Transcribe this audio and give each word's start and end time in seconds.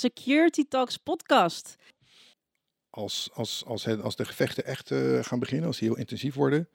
Security 0.00 0.64
Talks 0.68 0.96
podcast. 0.96 1.76
Als, 2.90 3.30
als, 3.32 3.64
als, 3.64 3.84
het, 3.84 4.02
als 4.02 4.16
de 4.16 4.24
gevechten 4.24 4.64
echt 4.64 4.90
eh, 4.90 5.22
gaan 5.22 5.38
beginnen, 5.38 5.66
als 5.66 5.78
die 5.78 5.88
heel 5.88 5.98
intensief 5.98 6.34
worden, 6.34 6.68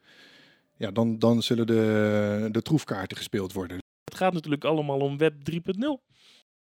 ja, 0.76 0.90
dan, 0.90 1.18
dan 1.18 1.42
zullen 1.42 1.66
de, 1.66 2.48
de 2.50 2.62
troefkaarten 2.62 3.16
gespeeld 3.16 3.52
worden. 3.52 3.78
Het 4.04 4.14
gaat 4.14 4.32
natuurlijk 4.32 4.64
allemaal 4.64 5.00
om 5.00 5.18
Web 5.18 5.34
3.0. 5.50 5.60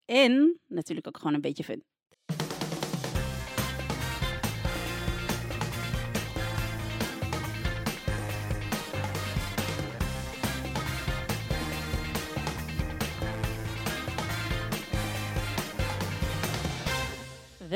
En 0.05 0.61
natuurlijk 0.67 1.07
ook 1.07 1.19
gewoon 1.19 1.35
een 1.35 1.41
beetje 1.41 1.65
fun. 1.65 1.85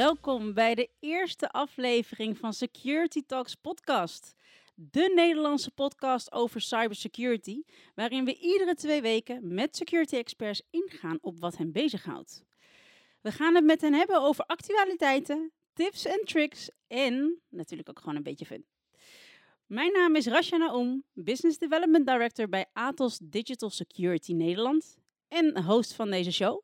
Welkom 0.00 0.54
bij 0.54 0.74
de 0.74 0.88
eerste 1.00 1.50
aflevering 1.50 2.38
van 2.38 2.52
Security 2.52 3.22
Talks 3.26 3.54
podcast. 3.54 4.34
De 4.74 5.12
Nederlandse 5.14 5.70
podcast 5.70 6.32
over 6.32 6.60
cybersecurity, 6.60 7.62
waarin 7.94 8.24
we 8.24 8.38
iedere 8.38 8.74
twee 8.74 9.02
weken 9.02 9.54
met 9.54 9.76
security 9.76 10.16
experts 10.16 10.62
ingaan 10.70 11.18
op 11.20 11.40
wat 11.40 11.56
hen 11.56 11.72
bezighoudt. 11.72 12.44
We 13.20 13.32
gaan 13.32 13.54
het 13.54 13.64
met 13.64 13.80
hen 13.80 13.94
hebben 13.94 14.20
over 14.20 14.44
actualiteiten, 14.44 15.52
tips 15.72 16.04
en 16.04 16.20
tricks 16.24 16.70
en 16.86 17.40
natuurlijk 17.48 17.88
ook 17.88 17.98
gewoon 17.98 18.16
een 18.16 18.22
beetje 18.22 18.46
fun. 18.46 18.66
Mijn 19.66 19.92
naam 19.92 20.16
is 20.16 20.26
Rasha 20.26 20.56
Naoum, 20.56 21.04
Business 21.12 21.58
Development 21.58 22.06
Director 22.06 22.48
bij 22.48 22.66
Atos 22.72 23.18
Digital 23.22 23.70
Security 23.70 24.32
Nederland 24.32 24.98
en 25.28 25.62
host 25.62 25.94
van 25.94 26.10
deze 26.10 26.32
show. 26.32 26.62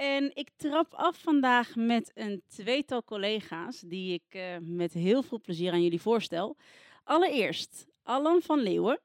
En 0.00 0.30
ik 0.34 0.50
trap 0.56 0.94
af 0.94 1.18
vandaag 1.18 1.76
met 1.76 2.10
een 2.14 2.42
tweetal 2.46 3.04
collega's 3.04 3.80
die 3.80 4.12
ik 4.12 4.34
uh, 4.34 4.56
met 4.60 4.92
heel 4.92 5.22
veel 5.22 5.40
plezier 5.40 5.72
aan 5.72 5.82
jullie 5.82 6.00
voorstel. 6.00 6.56
Allereerst 7.04 7.86
Alan 8.02 8.42
van 8.42 8.60
Leeuwen, 8.60 9.00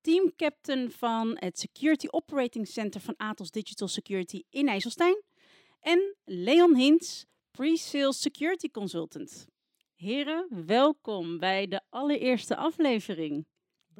teamcaptain 0.00 0.90
van 0.90 1.36
het 1.38 1.58
Security 1.58 2.06
Operating 2.10 2.68
Center 2.68 3.00
van 3.00 3.14
Atos 3.16 3.50
Digital 3.50 3.88
Security 3.88 4.42
in 4.50 4.68
IJsselstein. 4.68 5.22
En 5.80 6.16
Leon 6.24 6.76
Hintz, 6.76 7.24
pre-sales 7.50 8.20
security 8.20 8.70
consultant. 8.70 9.46
Heren, 9.94 10.66
welkom 10.66 11.38
bij 11.38 11.66
de 11.66 11.80
allereerste 11.88 12.56
aflevering. 12.56 13.46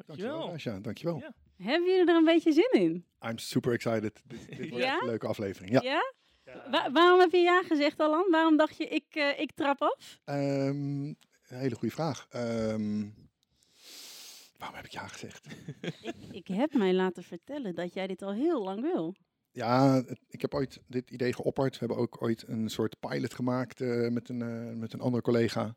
Dankjewel, 0.05 0.51
Asja. 0.51 0.79
Dankjewel. 0.79 1.17
Ja. 1.17 1.33
Hebben 1.57 1.89
jullie 1.89 2.09
er 2.09 2.15
een 2.15 2.25
beetje 2.25 2.51
zin 2.51 2.71
in? 2.71 3.05
I'm 3.29 3.37
super 3.37 3.73
excited. 3.73 4.21
Dit, 4.27 4.57
dit 4.57 4.69
wordt 4.69 4.85
ja? 4.85 4.99
een 4.99 5.07
leuke 5.07 5.27
aflevering. 5.27 5.71
Ja. 5.71 5.81
ja? 5.81 6.91
waarom 6.91 7.19
heb 7.19 7.31
je 7.31 7.37
ja 7.37 7.63
gezegd, 7.63 7.99
Alan? 7.99 8.31
Waarom 8.31 8.57
dacht 8.57 8.77
je, 8.77 8.87
ik, 8.87 9.15
uh, 9.15 9.39
ik 9.39 9.51
trap 9.55 9.81
af? 9.81 10.19
Um, 10.25 11.15
een 11.47 11.57
hele 11.57 11.75
goede 11.75 11.93
vraag. 11.93 12.27
Um, 12.35 13.13
waarom 14.57 14.75
heb 14.75 14.85
ik 14.85 14.91
ja 14.91 15.07
gezegd? 15.07 15.47
ik, 16.01 16.15
ik 16.31 16.47
heb 16.47 16.73
mij 16.73 16.93
laten 16.93 17.23
vertellen 17.23 17.75
dat 17.75 17.93
jij 17.93 18.07
dit 18.07 18.21
al 18.21 18.33
heel 18.33 18.63
lang 18.63 18.81
wil. 18.81 19.15
Ja, 19.51 20.03
ik 20.27 20.41
heb 20.41 20.53
ooit 20.53 20.79
dit 20.87 21.09
idee 21.09 21.33
geopperd. 21.33 21.71
We 21.71 21.79
hebben 21.79 21.97
ook 21.97 22.21
ooit 22.21 22.47
een 22.47 22.69
soort 22.69 22.99
pilot 22.99 23.33
gemaakt 23.33 23.81
uh, 23.81 24.09
met, 24.09 24.29
een, 24.29 24.39
uh, 24.39 24.79
met 24.79 24.93
een 24.93 24.99
andere 24.99 25.23
collega. 25.23 25.75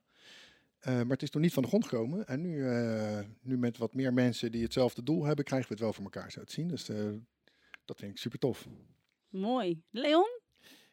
Uh, 0.80 0.94
maar 0.94 1.06
het 1.06 1.22
is 1.22 1.30
toen 1.30 1.42
niet 1.42 1.52
van 1.52 1.62
de 1.62 1.68
grond 1.68 1.84
gekomen. 1.84 2.26
En 2.26 2.40
nu, 2.40 2.56
uh, 2.56 3.18
nu 3.42 3.58
met 3.58 3.78
wat 3.78 3.94
meer 3.94 4.12
mensen 4.12 4.52
die 4.52 4.62
hetzelfde 4.62 5.02
doel 5.02 5.24
hebben, 5.24 5.44
krijgen 5.44 5.68
we 5.68 5.74
het 5.74 5.82
wel 5.82 5.92
voor 5.92 6.04
elkaar 6.04 6.30
zo 6.30 6.44
te 6.44 6.52
zien. 6.52 6.68
Dus 6.68 6.88
uh, 6.88 7.12
dat 7.84 7.98
vind 7.98 8.10
ik 8.10 8.18
super 8.18 8.38
tof. 8.38 8.68
Mooi. 9.28 9.82
Leon? 9.90 10.40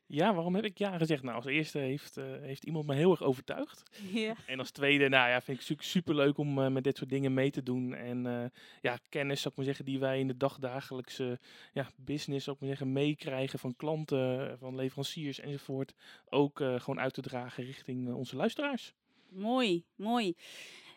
Ja, 0.07 0.33
waarom 0.33 0.55
heb 0.55 0.65
ik 0.65 0.77
ja 0.77 0.97
gezegd? 0.97 1.23
Nou, 1.23 1.35
als 1.35 1.45
eerste 1.45 1.79
heeft, 1.79 2.15
heeft 2.41 2.63
iemand 2.63 2.85
me 2.85 2.95
heel 2.95 3.11
erg 3.11 3.23
overtuigd. 3.23 3.83
Ja. 4.11 4.35
En 4.45 4.59
als 4.59 4.71
tweede, 4.71 5.09
nou 5.09 5.29
ja, 5.29 5.41
vind 5.41 5.69
ik 5.69 5.81
super 5.81 6.15
leuk 6.15 6.37
om 6.37 6.73
met 6.73 6.83
dit 6.83 6.97
soort 6.97 7.09
dingen 7.09 7.33
mee 7.33 7.51
te 7.51 7.63
doen. 7.63 7.93
En 7.93 8.51
ja, 8.81 8.99
kennis, 9.09 9.41
zou 9.41 9.49
ik 9.49 9.55
maar 9.55 9.65
zeggen, 9.65 9.85
die 9.85 9.99
wij 9.99 10.19
in 10.19 10.27
de 10.27 10.37
dagdagelijkse 10.37 11.39
ja, 11.73 11.89
business, 11.95 12.43
zou 12.43 12.55
ik 12.55 12.61
maar 12.61 12.71
zeggen, 12.71 12.93
meekrijgen 12.93 13.59
van 13.59 13.75
klanten, 13.75 14.57
van 14.57 14.75
leveranciers 14.75 15.39
enzovoort. 15.39 15.93
Ook 16.25 16.57
gewoon 16.57 16.99
uit 16.99 17.13
te 17.13 17.21
dragen 17.21 17.63
richting 17.63 18.13
onze 18.13 18.35
luisteraars. 18.35 18.93
Mooi, 19.35 19.85
mooi. 19.95 20.35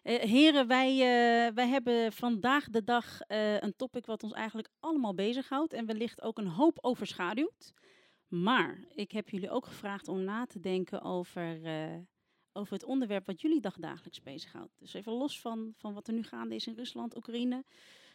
Uh, 0.04 0.18
heren, 0.18 0.66
wij, 0.66 0.92
uh, 0.92 1.54
wij 1.54 1.68
hebben 1.68 2.12
vandaag 2.12 2.68
de 2.68 2.84
dag 2.84 3.20
uh, 3.28 3.60
een 3.60 3.76
topic 3.76 4.06
wat 4.06 4.22
ons 4.22 4.32
eigenlijk 4.32 4.68
allemaal 4.80 5.14
bezighoudt 5.14 5.72
en 5.72 5.86
wellicht 5.86 6.22
ook 6.22 6.38
een 6.38 6.46
hoop 6.46 6.78
overschaduwt. 6.80 7.72
Maar 8.28 8.84
ik 8.94 9.12
heb 9.12 9.28
jullie 9.28 9.50
ook 9.50 9.66
gevraagd 9.66 10.08
om 10.08 10.24
na 10.24 10.46
te 10.46 10.60
denken 10.60 11.02
over, 11.02 11.60
over 12.52 12.72
het 12.72 12.84
onderwerp 12.84 13.26
wat 13.26 13.40
jullie 13.40 13.60
dagdagelijks 13.60 14.22
bezighoudt. 14.22 14.78
Dus 14.78 14.94
even 14.94 15.12
los 15.12 15.40
van, 15.40 15.72
van 15.76 15.94
wat 15.94 16.08
er 16.08 16.14
nu 16.14 16.22
gaande 16.22 16.54
is 16.54 16.66
in 16.66 16.74
Rusland, 16.74 17.16
Oekraïne. 17.16 17.64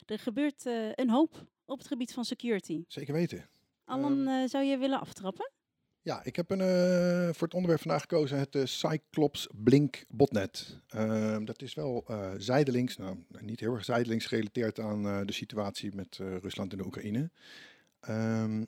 Er 0.05 0.19
gebeurt 0.19 0.65
een 0.95 1.09
hoop 1.09 1.45
op 1.65 1.77
het 1.77 1.87
gebied 1.87 2.13
van 2.13 2.25
security. 2.25 2.83
Zeker 2.87 3.13
weten. 3.13 3.49
Alan, 3.85 4.27
um, 4.27 4.47
zou 4.47 4.63
je 4.63 4.77
willen 4.77 4.99
aftrappen? 4.99 5.51
Ja, 6.03 6.23
ik 6.23 6.35
heb 6.35 6.51
een, 6.51 6.59
uh, 6.59 7.33
voor 7.33 7.47
het 7.47 7.53
onderwerp 7.53 7.81
vandaag 7.81 8.01
gekozen 8.01 8.39
het 8.39 8.55
uh, 8.55 8.65
Cyclops 8.65 9.47
Blink 9.51 10.03
botnet. 10.07 10.79
Uh, 10.95 11.37
dat 11.43 11.61
is 11.61 11.73
wel 11.73 12.05
zijdelings, 12.37 12.97
nou 12.97 13.17
niet 13.39 13.59
heel 13.59 13.73
erg 13.73 13.85
zijdelings 13.85 14.25
gerelateerd 14.25 14.79
aan 14.79 15.25
de 15.25 15.33
situatie 15.33 15.95
met 15.95 16.17
Rusland 16.17 16.71
en 16.71 16.77
de 16.77 16.85
Oekraïne. 16.85 17.29
Um, 18.09 18.67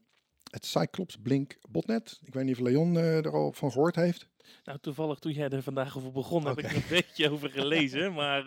het 0.52 0.66
Cyclops 0.66 1.18
Blink 1.24 1.58
botnet, 1.70 2.20
ik 2.24 2.34
weet 2.34 2.44
niet 2.44 2.56
of 2.56 2.62
Leon 2.62 2.96
er 2.96 3.32
al 3.32 3.52
van 3.52 3.72
gehoord 3.72 3.96
heeft. 3.96 4.28
Nou, 4.64 4.80
toevallig 4.82 5.20
toen 5.20 5.32
jij 5.32 5.50
er 5.50 5.64
vandaag 5.64 5.98
over 5.98 6.12
begon, 6.12 6.42
okay. 6.42 6.54
heb 6.54 6.64
ik 6.64 6.70
er 6.70 6.76
een 6.76 6.84
beetje 6.90 7.30
over 7.30 7.50
gelezen, 7.50 8.14
maar... 8.22 8.46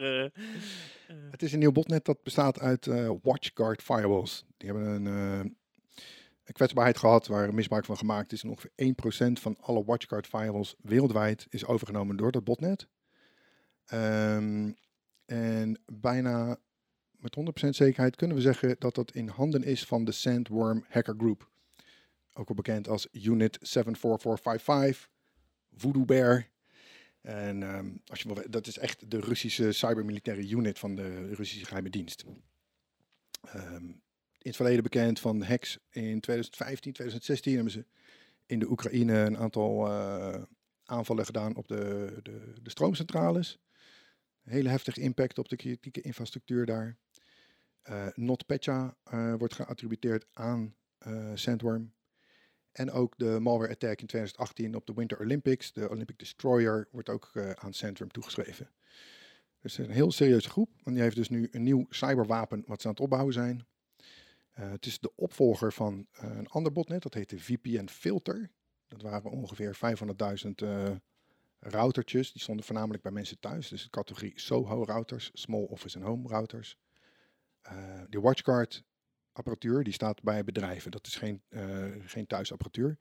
Het 1.31 1.43
is 1.43 1.53
een 1.53 1.59
nieuw 1.59 1.73
botnet 1.73 2.05
dat 2.05 2.23
bestaat 2.23 2.61
uit 2.61 2.87
WatchGuard 3.23 3.83
firewalls. 3.83 4.45
Die 4.57 4.71
hebben 4.73 4.89
een 4.89 5.07
een 5.07 5.57
kwetsbaarheid 6.53 6.99
gehad 6.99 7.27
waar 7.27 7.55
misbruik 7.55 7.85
van 7.85 7.97
gemaakt 7.97 8.33
is. 8.33 8.45
Ongeveer 8.45 8.71
1% 9.31 9.33
van 9.41 9.57
alle 9.61 9.85
WatchGuard 9.85 10.27
firewalls 10.27 10.75
wereldwijd 10.83 11.47
is 11.49 11.67
overgenomen 11.67 12.17
door 12.17 12.33
dat 12.33 12.45
botnet. 12.45 12.87
Um, 13.93 14.77
en 15.25 15.81
bijna 15.87 16.59
met 17.11 17.37
100% 17.67 17.69
zekerheid 17.69 18.17
kunnen 18.17 18.37
we 18.37 18.43
zeggen 18.43 18.77
dat 18.79 18.95
dat 18.95 19.13
in 19.13 19.29
handen 19.29 19.63
is 19.63 19.85
van 19.85 20.05
de 20.05 20.13
Sandworm 20.13 20.85
Hacker 20.89 21.15
Group. 21.17 21.49
Ook 22.33 22.49
wel 22.49 22.57
bekend 22.57 22.89
als 22.89 23.09
Unit 23.13 23.59
74455, 23.61 25.09
Voodoo 25.75 26.05
Bear. 26.05 26.49
En 27.21 27.63
um, 27.63 28.01
als 28.07 28.23
je 28.23 28.47
dat 28.51 28.67
is 28.67 28.79
echt 28.79 29.11
de 29.11 29.21
Russische 29.21 29.73
cybermilitaire 29.73 30.49
unit 30.49 30.79
van 30.79 30.95
de 30.95 31.35
Russische 31.35 31.67
geheime 31.67 31.91
dienst. 31.91 32.25
Um, 33.57 34.03
in 34.39 34.49
het 34.49 34.57
verleden 34.57 34.83
bekend 34.83 35.21
van 35.21 35.43
hacks 35.43 35.79
in 35.91 36.21
2015, 36.21 36.93
2016 36.93 37.55
hebben 37.55 37.73
ze 37.73 37.85
in 38.47 38.59
de 38.59 38.71
Oekraïne 38.71 39.15
een 39.19 39.37
aantal 39.37 39.87
uh, 39.87 40.43
aanvallen 40.85 41.25
gedaan 41.25 41.57
op 41.57 41.69
de, 41.69 42.15
de, 42.23 42.53
de 42.63 42.71
stroomcentrales. 42.71 43.59
hele 44.43 44.69
heftige 44.69 45.01
impact 45.01 45.39
op 45.39 45.49
de 45.49 45.57
kritieke 45.57 46.01
infrastructuur 46.01 46.67
daar. 46.67 46.97
Uh, 47.91 48.07
NotPetya 48.15 48.97
uh, 49.15 49.35
wordt 49.35 49.55
geattributeerd 49.55 50.27
aan 50.33 50.75
Sandworm. 51.35 51.93
En 52.73 52.91
ook 52.91 53.19
de 53.19 53.39
malware 53.41 53.73
attack 53.73 54.01
in 54.01 54.07
2018 54.07 54.75
op 54.75 54.87
de 54.87 54.95
Winter 54.95 55.21
Olympics, 55.21 55.73
de 55.73 55.91
Olympic 55.91 56.19
Destroyer, 56.19 56.89
wordt 56.91 57.09
ook 57.09 57.33
aan 57.55 57.73
Sandworm 57.73 58.11
toegeschreven. 58.11 58.71
Dus 59.61 59.79
een 59.79 59.91
heel 59.91 60.13
serieuze 60.13 60.51
groep, 60.51 60.71
want 60.83 60.97
die 60.97 61.05
heeft 61.05 61.17
dus 61.17 61.29
nu 61.29 61.49
een 61.51 61.63
nieuw 61.63 61.87
cyberwapen 61.89 62.63
wat 62.67 62.81
ze 62.81 62.87
aan 62.87 62.93
het 62.93 63.03
opbouwen 63.03 63.33
zijn. 63.33 63.67
Uh, 64.59 64.71
het 64.71 64.87
is 64.87 64.99
de 64.99 65.13
opvolger 65.15 65.73
van 65.73 66.07
uh, 66.13 66.37
een 66.37 66.49
ander 66.49 66.73
botnet, 66.73 67.03
dat 67.03 67.15
heet 67.15 67.31
de 67.31 67.41
VPN 67.41 67.89
Filter. 67.89 68.51
Dat 68.89 69.03
waren 69.03 69.31
ongeveer 69.31 69.79
500.000 70.45 70.51
uh, 70.63 70.91
routertjes. 71.59 72.33
Die 72.33 72.43
stonden 72.43 72.65
voornamelijk 72.65 73.03
bij 73.03 73.13
mensen 73.13 73.41
thuis. 73.41 73.69
Dus 73.69 73.83
de 73.83 73.91
categorie 73.91 74.33
SOHO 74.35 74.85
routers, 74.85 75.31
Small 75.33 75.65
Office 75.65 75.99
and 75.99 76.07
Home 76.07 76.29
routers. 76.29 76.79
De 78.09 78.21
WatchGuard 78.21 78.85
apparatuur, 79.33 79.85
die 79.85 79.93
staat 79.93 80.23
bij 80.23 80.45
bedrijven. 80.45 80.91
Dat 80.91 81.07
is 81.07 81.17
geen, 81.17 81.43
geen 82.07 82.27
thuisapparatuur. 82.27 82.99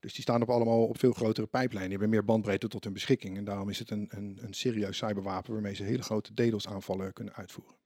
Dus 0.00 0.12
die 0.12 0.22
staan 0.22 0.42
op 0.42 0.50
allemaal 0.50 0.86
op 0.86 0.98
veel 0.98 1.12
grotere 1.12 1.46
pijplijnen. 1.46 1.90
Die 1.90 1.98
hebben 1.98 2.16
meer 2.16 2.24
bandbreedte 2.24 2.68
tot 2.68 2.84
hun 2.84 2.92
beschikking. 2.92 3.36
En 3.36 3.44
daarom 3.44 3.68
is 3.68 3.78
het 3.78 3.90
een, 3.90 4.06
een, 4.08 4.38
een 4.40 4.54
serieus 4.54 4.96
cyberwapen 4.96 5.52
waarmee 5.52 5.74
ze 5.74 5.82
hele 5.82 6.02
grote 6.02 6.34
DDoS 6.34 6.68
aanvallen 6.68 7.12
kunnen 7.12 7.34
uitvoeren. 7.34 7.77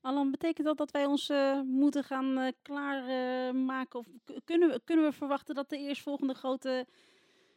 Alan, 0.00 0.30
betekent 0.30 0.66
dat 0.66 0.76
dat 0.76 0.90
wij 0.90 1.04
ons 1.04 1.30
uh, 1.30 1.60
moeten 1.60 2.04
gaan 2.04 2.38
uh, 2.38 2.48
klaarmaken? 2.62 4.00
Uh, 4.00 4.34
of 4.34 4.40
kunnen 4.44 4.70
we, 4.70 4.80
kunnen 4.84 5.04
we 5.04 5.12
verwachten 5.12 5.54
dat 5.54 5.68
de 5.68 5.78
eerstvolgende 5.78 6.34
grote 6.34 6.86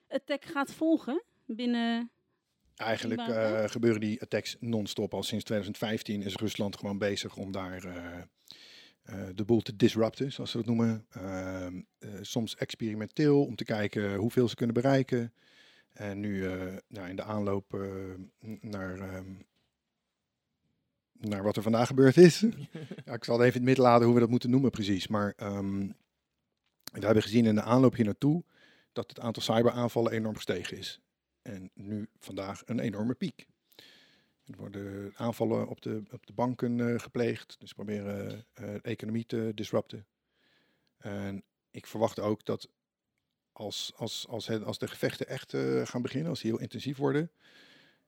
attack 0.07 0.45
gaat 0.45 0.73
volgen 0.73 1.23
binnen... 1.45 2.11
Eigenlijk 2.75 3.27
uh, 3.27 3.63
gebeuren 3.63 3.99
die 3.99 4.21
attacks 4.21 4.57
non-stop. 4.59 5.13
Al 5.13 5.23
sinds 5.23 5.43
2015 5.43 6.21
is 6.21 6.35
Rusland 6.35 6.77
gewoon 6.77 6.97
bezig 6.97 7.35
om 7.35 7.51
daar 7.51 7.81
de 9.35 9.45
boel 9.45 9.61
te 9.61 9.75
disrupten, 9.75 10.31
zoals 10.31 10.51
ze 10.51 10.57
dat 10.57 10.65
noemen. 10.65 11.05
Ehm, 11.09 11.81
soms 12.21 12.55
experimenteel 12.55 13.45
om 13.45 13.55
te 13.55 13.63
kijken 13.63 14.15
hoeveel 14.15 14.47
ze 14.47 14.55
kunnen 14.55 14.73
bereiken. 14.75 15.33
En 15.93 16.19
nu 16.19 16.47
nou, 16.87 17.09
in 17.09 17.15
de 17.15 17.23
aanloop 17.23 17.77
naar, 18.61 18.99
ehm, 18.99 19.33
naar 21.23 21.43
wat 21.43 21.55
er 21.55 21.61
vandaag 21.61 21.87
gebeurd 21.87 22.17
is. 22.17 22.39
ja, 23.05 23.13
ik 23.13 23.23
zal 23.23 23.39
het 23.39 23.47
even 23.47 23.59
in 23.59 23.61
het 23.61 23.63
midden 23.63 23.83
laten 23.83 24.05
hoe 24.05 24.13
we 24.13 24.19
dat 24.19 24.29
moeten 24.29 24.49
noemen 24.49 24.71
precies. 24.71 25.07
Maar 25.07 25.33
um, 25.41 25.95
we 26.91 27.05
hebben 27.05 27.23
gezien 27.23 27.45
in 27.45 27.55
de 27.55 27.61
aanloop 27.61 27.95
hier 27.95 28.05
naartoe 28.05 28.43
dat 28.91 29.09
het 29.09 29.19
aantal 29.19 29.43
cyberaanvallen 29.43 30.11
enorm 30.11 30.35
gestegen 30.35 30.77
is. 30.77 30.99
En 31.41 31.71
nu 31.73 32.07
vandaag 32.19 32.61
een 32.65 32.79
enorme 32.79 33.13
piek. 33.13 33.47
Er 34.45 34.57
worden 34.57 35.13
aanvallen 35.15 35.67
op 35.67 35.81
de, 35.81 36.03
op 36.11 36.25
de 36.25 36.33
banken 36.33 36.77
uh, 36.77 36.99
gepleegd. 36.99 37.55
Dus 37.59 37.73
proberen 37.73 38.31
uh, 38.31 38.73
de 38.73 38.79
economie 38.81 39.25
te 39.25 39.51
disrupten. 39.55 40.07
En 40.97 41.43
ik 41.71 41.87
verwacht 41.87 42.19
ook 42.19 42.45
dat 42.45 42.69
als, 43.51 43.91
als, 43.95 44.27
als, 44.27 44.47
het, 44.47 44.63
als 44.63 44.77
de 44.77 44.87
gevechten 44.87 45.27
echt 45.27 45.53
uh, 45.53 45.85
gaan 45.85 46.01
beginnen, 46.01 46.29
als 46.29 46.41
die 46.41 46.51
heel 46.51 46.59
intensief 46.59 46.97
worden, 46.97 47.31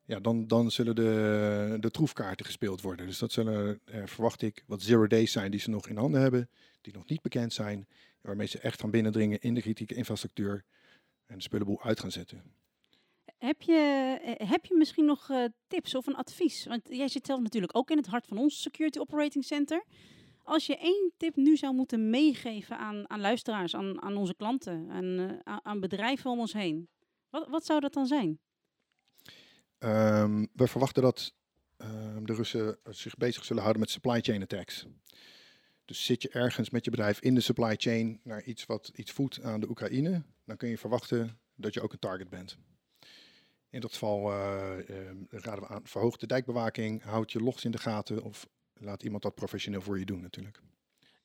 ja, 0.05 0.19
dan, 0.19 0.47
dan 0.47 0.71
zullen 0.71 0.95
de, 0.95 1.77
de 1.79 1.91
troefkaarten 1.91 2.45
gespeeld 2.45 2.81
worden. 2.81 3.05
Dus 3.05 3.17
dat 3.17 3.31
zullen, 3.31 3.79
verwacht 4.05 4.41
ik, 4.41 4.63
wat 4.67 4.81
zero 4.81 5.07
days 5.07 5.31
zijn 5.31 5.51
die 5.51 5.59
ze 5.59 5.69
nog 5.69 5.87
in 5.87 5.97
handen 5.97 6.21
hebben, 6.21 6.49
die 6.81 6.93
nog 6.93 7.05
niet 7.07 7.21
bekend 7.21 7.53
zijn, 7.53 7.87
waarmee 8.21 8.47
ze 8.47 8.59
echt 8.59 8.79
gaan 8.79 8.91
binnendringen 8.91 9.39
in 9.41 9.53
de 9.53 9.61
kritieke 9.61 9.95
infrastructuur 9.95 10.65
en 11.25 11.35
de 11.35 11.43
spullenboel 11.43 11.81
uit 11.81 11.99
gaan 11.99 12.11
zetten. 12.11 12.43
Heb 13.37 13.61
je, 13.61 14.17
eh, 14.23 14.49
heb 14.49 14.65
je 14.65 14.75
misschien 14.75 15.05
nog 15.05 15.29
uh, 15.29 15.45
tips 15.67 15.95
of 15.95 16.07
een 16.07 16.15
advies? 16.15 16.65
Want 16.65 16.81
jij 16.89 17.07
zit 17.07 17.25
zelf 17.25 17.41
natuurlijk 17.41 17.77
ook 17.77 17.91
in 17.91 17.97
het 17.97 18.07
hart 18.07 18.27
van 18.27 18.37
ons 18.37 18.61
Security 18.61 18.99
Operating 18.99 19.43
Center. 19.43 19.83
Als 20.43 20.65
je 20.65 20.77
één 20.77 21.11
tip 21.17 21.35
nu 21.35 21.57
zou 21.57 21.73
moeten 21.73 22.09
meegeven 22.09 22.77
aan, 22.77 23.09
aan 23.09 23.21
luisteraars, 23.21 23.75
aan, 23.75 24.01
aan 24.01 24.17
onze 24.17 24.35
klanten, 24.35 24.89
aan, 24.89 25.19
uh, 25.19 25.57
aan 25.63 25.79
bedrijven 25.79 26.31
om 26.31 26.39
ons 26.39 26.53
heen, 26.53 26.89
wat, 27.29 27.47
wat 27.47 27.65
zou 27.65 27.79
dat 27.79 27.93
dan 27.93 28.05
zijn? 28.05 28.39
Um, 29.85 30.47
we 30.53 30.67
verwachten 30.67 31.01
dat 31.01 31.33
um, 31.77 32.25
de 32.25 32.33
Russen 32.33 32.77
zich 32.89 33.17
bezig 33.17 33.45
zullen 33.45 33.61
houden 33.61 33.81
met 33.81 33.91
supply 33.91 34.21
chain 34.21 34.41
attacks. 34.41 34.85
Dus 35.85 36.05
zit 36.05 36.21
je 36.21 36.29
ergens 36.29 36.69
met 36.69 36.85
je 36.85 36.91
bedrijf 36.91 37.19
in 37.19 37.35
de 37.35 37.41
supply 37.41 37.75
chain 37.77 38.19
naar 38.23 38.43
iets 38.43 38.65
wat 38.65 38.91
iets 38.95 39.11
voedt 39.11 39.41
aan 39.41 39.59
de 39.59 39.69
Oekraïne, 39.69 40.23
dan 40.45 40.57
kun 40.57 40.69
je 40.69 40.77
verwachten 40.77 41.39
dat 41.55 41.73
je 41.73 41.81
ook 41.81 41.93
een 41.93 41.99
target 41.99 42.29
bent. 42.29 42.57
In 43.69 43.79
dat 43.79 43.91
geval 43.91 44.31
uh, 44.31 44.77
uh, 44.89 44.95
raden 45.29 45.63
we 45.63 45.67
aan, 45.67 45.87
verhoog 45.87 46.17
de 46.17 46.27
dijkbewaking, 46.27 47.03
houd 47.03 47.31
je 47.31 47.39
logs 47.39 47.65
in 47.65 47.71
de 47.71 47.77
gaten 47.77 48.23
of 48.23 48.47
laat 48.73 49.03
iemand 49.03 49.23
dat 49.23 49.35
professioneel 49.35 49.81
voor 49.81 49.99
je 49.99 50.05
doen 50.05 50.21
natuurlijk. 50.21 50.61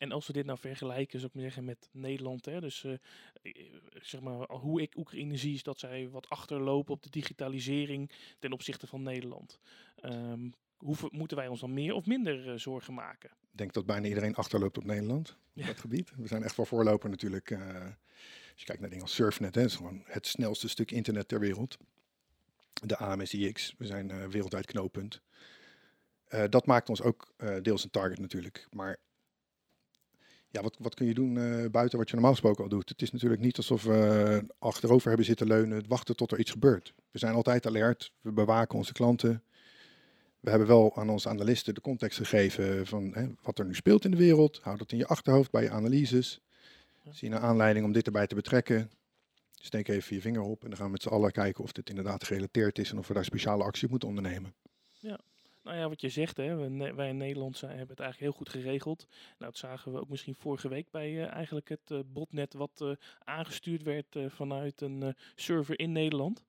En 0.01 0.13
als 0.13 0.27
we 0.27 0.33
dit 0.33 0.47
nou 0.47 0.59
vergelijken, 0.59 1.19
zou 1.19 1.29
ik 1.29 1.35
maar 1.35 1.45
zeggen, 1.45 1.65
met 1.65 1.89
Nederland. 1.93 2.45
Hè, 2.45 2.61
dus 2.61 2.85
uh, 2.85 2.95
zeg 3.95 4.21
maar, 4.21 4.51
hoe 4.51 4.83
ik 4.83 4.97
Oekraïne 4.97 5.37
zie, 5.37 5.55
is 5.55 5.63
dat 5.63 5.79
zij 5.79 6.09
wat 6.09 6.29
achterlopen 6.29 6.95
op 6.95 7.03
de 7.03 7.11
digitalisering 7.11 8.11
ten 8.39 8.53
opzichte 8.53 8.87
van 8.87 9.03
Nederland. 9.03 9.61
Um, 10.05 10.53
hoeven, 10.77 11.09
moeten 11.13 11.37
wij 11.37 11.49
ons 11.49 11.61
dan 11.61 11.75
meer 11.75 11.95
of 11.95 12.07
minder 12.07 12.61
zorgen 12.61 12.95
maken? 12.95 13.31
Ik 13.31 13.59
denk 13.59 13.73
dat 13.73 13.87
bijna 13.87 14.09
iedereen 14.09 14.35
achterloopt 14.35 14.79
op 14.79 14.85
Nederland, 14.85 15.37
op 15.55 15.67
dat 15.67 15.79
gebied. 15.79 16.13
We 16.17 16.27
zijn 16.27 16.43
echt 16.43 16.57
wel 16.57 16.67
voorloper 16.67 17.11
natuurlijk. 17.11 17.53
als 17.53 17.61
je 18.55 18.65
kijkt 18.65 18.81
naar 18.81 18.91
dingen 18.91 19.05
als 19.05 19.15
Surfnet, 19.15 19.55
hè, 19.55 19.65
is 19.65 19.77
gewoon 19.77 20.03
het 20.05 20.27
snelste 20.27 20.69
stuk 20.69 20.91
internet 20.91 21.29
ter 21.29 21.41
wereld 21.41 21.77
de 22.73 22.97
AMSIX. 22.97 23.75
We 23.79 23.87
zijn 23.87 24.11
uh, 24.11 24.25
wereldwijd 24.25 24.67
knooppunt. 24.67 25.21
Dat 26.49 26.67
maakt 26.67 26.89
ons 26.89 27.03
ook 27.03 27.35
deels 27.63 27.85
een 27.85 27.91
target 27.91 28.19
natuurlijk. 28.19 28.67
Maar 28.71 28.99
ja, 30.51 30.63
wat, 30.63 30.77
wat 30.79 30.95
kun 30.95 31.07
je 31.07 31.15
doen 31.15 31.35
buiten 31.71 31.99
wat 31.99 32.09
je 32.09 32.15
normaal 32.15 32.33
gesproken 32.33 32.63
al 32.63 32.71
doet? 32.71 32.89
Het 32.89 33.03
is 33.03 33.11
natuurlijk 33.11 33.41
niet 33.41 33.57
alsof 33.57 33.83
we 33.83 34.45
achterover 34.59 35.09
hebben 35.09 35.27
zitten 35.27 35.47
leunen, 35.47 35.85
wachten 35.89 36.17
tot 36.17 36.33
er 36.33 36.39
iets 36.39 36.51
gebeurt. 36.51 36.95
We 37.11 37.19
zijn 37.19 37.35
altijd 37.35 37.67
alert, 37.67 38.13
we 38.21 38.33
bewaken 38.33 38.79
onze 38.79 38.93
klanten. 38.93 39.43
We 40.41 40.51
hebben 40.51 40.69
wel 40.69 40.97
aan 40.97 41.09
onze 41.09 41.29
analisten 41.29 41.75
de 41.75 41.81
context 41.81 42.19
gegeven 42.19 42.87
van 42.87 43.11
hè, 43.15 43.27
wat 43.43 43.59
er 43.59 43.65
nu 43.67 43.75
speelt 43.75 44.05
in 44.05 44.11
de 44.11 44.17
wereld. 44.17 44.61
Houd 44.63 44.79
dat 44.79 44.93
in 44.93 44.99
je 44.99 45.07
achterhoofd 45.07 45.51
bij 45.51 45.63
je 45.63 45.71
analyses. 45.71 46.41
Zie 47.11 47.29
je 47.29 47.35
een 47.35 47.41
aanleiding 47.41 47.87
om 47.87 47.93
dit 47.93 48.07
erbij 48.07 48.27
te 48.27 48.35
betrekken. 48.35 48.91
Steek 49.53 49.89
even 49.89 50.15
je 50.15 50.21
vinger 50.21 50.43
op 50.43 50.63
en 50.63 50.69
dan 50.69 50.77
gaan 50.77 50.87
we 50.87 50.93
met 50.93 51.03
z'n 51.03 51.09
allen 51.09 51.33
kijken 51.33 51.65
of 51.65 51.73
dit 51.73 51.89
inderdaad 51.89 52.25
gerelateerd 52.25 52.79
is 52.79 52.91
en 52.91 52.99
of 52.99 53.09
we 53.09 53.15
daar 53.15 53.25
speciale 53.25 53.65
actie 53.65 53.89
moeten 53.89 54.09
ondernemen. 54.09 54.55
Ja. 54.99 55.19
Nou 55.63 55.77
ja, 55.77 55.89
wat 55.89 56.01
je 56.01 56.09
zegt, 56.09 56.37
hè, 56.37 56.71
wij 56.95 57.09
in 57.09 57.17
Nederland 57.17 57.57
zijn, 57.57 57.71
hebben 57.77 57.97
het 57.97 58.05
eigenlijk 58.05 58.33
heel 58.33 58.45
goed 58.45 58.63
geregeld. 58.63 59.07
Nou, 59.09 59.51
dat 59.51 59.57
zagen 59.57 59.93
we 59.93 60.01
ook 60.01 60.09
misschien 60.09 60.35
vorige 60.35 60.69
week 60.69 60.91
bij 60.91 61.13
uh, 61.13 61.33
eigenlijk 61.33 61.69
het 61.69 61.91
uh, 61.91 61.99
botnet 62.07 62.55
wat 62.55 62.81
uh, 62.83 62.93
aangestuurd 63.19 63.83
werd 63.83 64.17
vanuit 64.29 64.81
een 64.81 65.15
server 65.35 65.79
in 65.79 65.93
Nederland. 65.93 66.45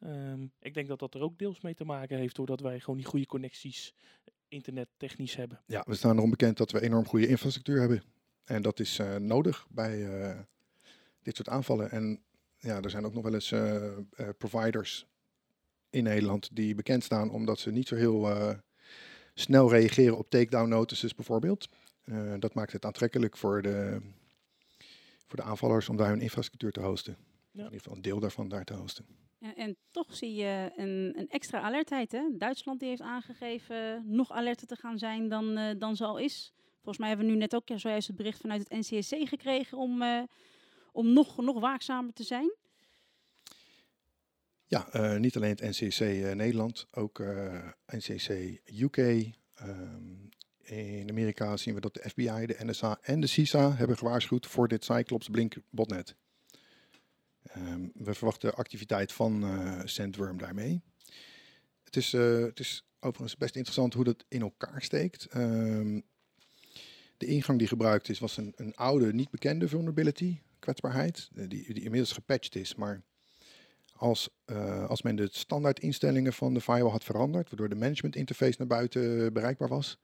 Um, 0.00 0.52
ik 0.60 0.74
denk 0.74 0.88
dat 0.88 0.98
dat 0.98 1.14
er 1.14 1.20
ook 1.20 1.38
deels 1.38 1.60
mee 1.60 1.74
te 1.74 1.84
maken 1.84 2.18
heeft, 2.18 2.36
doordat 2.36 2.60
wij 2.60 2.80
gewoon 2.80 2.96
die 2.96 3.06
goede 3.06 3.26
connecties 3.26 3.94
internettechnisch 4.48 5.36
hebben. 5.36 5.60
Ja, 5.66 5.84
we 5.86 5.94
staan 5.94 6.16
erom 6.16 6.30
bekend 6.30 6.56
dat 6.56 6.70
we 6.70 6.82
enorm 6.82 7.06
goede 7.06 7.26
infrastructuur 7.26 7.80
hebben. 7.80 8.02
En 8.44 8.62
dat 8.62 8.80
is 8.80 9.00
nodig 9.18 9.66
bij 9.70 9.98
dit 11.22 11.36
soort 11.36 11.48
aanvallen. 11.48 11.90
En 11.90 12.22
ja, 12.58 12.80
er 12.80 12.90
zijn 12.90 13.04
ook 13.04 13.14
nog 13.14 13.22
wel 13.22 13.34
eens 13.34 13.54
providers 14.38 15.06
in 15.90 16.02
Nederland 16.02 16.56
die 16.56 16.74
bekend 16.74 17.04
staan 17.04 17.30
omdat 17.30 17.58
ze 17.58 17.70
niet 17.70 17.88
zo 17.88 17.94
heel 17.94 18.30
uh, 18.30 18.50
snel 19.34 19.70
reageren 19.70 20.18
op 20.18 20.30
takedown 20.30 20.68
notices 20.68 21.14
bijvoorbeeld. 21.14 21.68
dat 22.38 22.54
maakt 22.54 22.72
het 22.72 22.84
aantrekkelijk 22.84 23.36
voor 23.36 23.62
de, 23.62 24.00
voor 25.26 25.36
de 25.36 25.42
aanvallers 25.42 25.88
om 25.88 25.96
daar 25.96 26.08
hun 26.08 26.20
infrastructuur 26.20 26.72
te 26.72 26.80
hosten. 26.80 27.16
Ja. 27.50 27.58
In 27.58 27.64
ieder 27.64 27.78
geval 27.78 27.96
een 27.96 28.02
deel 28.02 28.20
daarvan 28.20 28.48
daar 28.48 28.64
te 28.64 28.74
hosten. 28.74 29.06
En, 29.38 29.56
en 29.56 29.76
toch 29.90 30.16
zie 30.16 30.34
je 30.34 30.72
een, 30.76 31.12
een, 31.16 31.28
extra 31.28 31.60
alertheid. 31.60 32.12
Hè? 32.12 32.22
Duitsland 32.38 32.80
die 32.80 32.88
heeft 32.88 33.00
aangegeven 33.00 34.02
nog 34.06 34.30
alerter 34.30 34.66
te 34.66 34.76
gaan 34.76 34.98
zijn 34.98 35.28
dan, 35.28 35.76
dan 35.78 35.96
ze 35.96 36.04
al 36.04 36.18
is. 36.18 36.52
Volgens 36.74 36.98
mij 36.98 37.08
hebben 37.08 37.26
we 37.26 37.32
nu 37.32 37.38
net 37.38 37.54
ook 37.54 37.68
zojuist 37.74 38.06
het 38.06 38.16
bericht 38.16 38.40
vanuit 38.40 38.68
het 38.68 38.78
NCSC 38.78 39.28
gekregen 39.28 39.78
om 39.78 40.02
om 40.96 41.12
nog, 41.12 41.36
nog 41.36 41.60
waakzamer 41.60 42.12
te 42.12 42.22
zijn? 42.22 42.54
Ja, 44.66 44.94
uh, 44.96 45.16
niet 45.16 45.36
alleen 45.36 45.56
het 45.56 45.60
NCC 45.60 46.00
eh, 46.00 46.32
Nederland, 46.32 46.86
ook 46.90 47.18
uh, 47.18 47.54
eh, 47.54 47.72
NCC 47.86 48.60
UK. 48.80 48.96
Ehm, 48.96 50.14
in 50.62 51.08
Amerika 51.10 51.56
zien 51.56 51.74
we 51.74 51.80
dat 51.80 51.94
de 51.94 52.08
FBI, 52.08 52.46
de 52.46 52.56
NSA 52.64 52.98
en 53.02 53.20
de 53.20 53.26
CISA 53.26 53.76
hebben 53.76 53.98
gewaarschuwd 53.98 54.46
voor 54.46 54.68
dit 54.68 54.84
Cyclops 54.84 55.28
Blink 55.28 55.54
botnet. 55.70 56.14
Um, 57.56 57.90
we 57.94 58.14
verwachten 58.14 58.54
activiteit 58.54 59.12
van 59.12 59.44
Sandworm 59.84 60.38
daarmee. 60.38 60.82
Het 61.84 61.96
is, 61.96 62.12
het 62.12 62.60
is 62.60 62.86
overigens 63.00 63.36
best 63.36 63.54
interessant 63.54 63.94
hoe 63.94 64.04
dat 64.04 64.24
in 64.28 64.40
elkaar 64.40 64.82
steekt. 64.82 65.34
Um, 65.34 66.04
de 67.16 67.26
ingang 67.26 67.58
die 67.58 67.68
gebruikt 67.68 68.08
is 68.08 68.18
was 68.18 68.36
een, 68.36 68.52
een 68.56 68.74
oude, 68.74 69.12
niet 69.12 69.30
bekende 69.30 69.68
vulnerability 69.68 70.40
kwetsbaarheid, 70.58 71.28
eh, 71.34 71.48
die, 71.48 71.74
die 71.74 71.82
inmiddels 71.82 72.12
gepatcht 72.12 72.54
is. 72.54 72.74
Maar 72.74 73.02
als, 73.96 74.30
uh, 74.46 74.88
als 74.88 75.02
men 75.02 75.16
de 75.16 75.28
standaard 75.30 75.80
instellingen 75.80 76.32
van 76.32 76.54
de 76.54 76.60
firewall 76.60 76.90
had 76.90 77.04
veranderd, 77.04 77.48
waardoor 77.48 77.68
de 77.68 77.74
management 77.74 78.16
interface 78.16 78.54
naar 78.58 78.66
buiten 78.66 79.32
bereikbaar 79.32 79.68
was, 79.68 79.98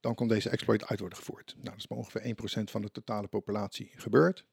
dan 0.00 0.14
kon 0.14 0.28
deze 0.28 0.50
exploit 0.50 0.84
uit 0.84 1.00
worden 1.00 1.18
gevoerd. 1.18 1.54
Nou, 1.54 1.64
dat 1.64 1.76
is 1.76 1.88
maar 1.88 1.98
ongeveer 1.98 2.60
1% 2.60 2.70
van 2.70 2.82
de 2.82 2.90
totale 2.90 3.26
populatie 3.26 3.90
gebeurd. 3.94 4.44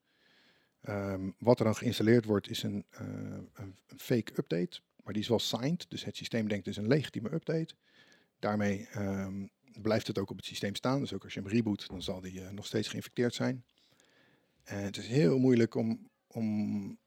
Um, 0.83 1.35
wat 1.37 1.59
er 1.59 1.65
dan 1.65 1.75
geïnstalleerd 1.75 2.25
wordt 2.25 2.49
is 2.49 2.63
een, 2.63 2.85
uh, 3.01 3.37
een, 3.53 3.75
fake 3.97 4.31
update, 4.35 4.81
maar 5.03 5.13
die 5.13 5.21
is 5.21 5.27
wel 5.27 5.39
signed, 5.39 5.85
dus 5.89 6.03
het 6.03 6.17
systeem 6.17 6.47
denkt 6.47 6.65
dus 6.65 6.77
een 6.77 6.87
legitieme 6.87 7.33
update. 7.33 7.75
Daarmee 8.39 8.87
um, 8.97 9.49
blijft 9.81 10.07
het 10.07 10.17
ook 10.17 10.29
op 10.29 10.37
het 10.37 10.45
systeem 10.45 10.75
staan, 10.75 10.99
dus 10.99 11.13
ook 11.13 11.23
als 11.23 11.33
je 11.33 11.39
hem 11.39 11.49
reboot, 11.49 11.87
dan 11.87 12.01
zal 12.01 12.21
die 12.21 12.41
uh, 12.41 12.49
nog 12.49 12.65
steeds 12.65 12.87
geïnfecteerd 12.87 13.33
zijn. 13.33 13.63
En 14.63 14.83
het 14.83 14.97
is 14.97 15.07
heel 15.07 15.39
moeilijk 15.39 15.75
om, 15.75 16.09
om 16.27 16.97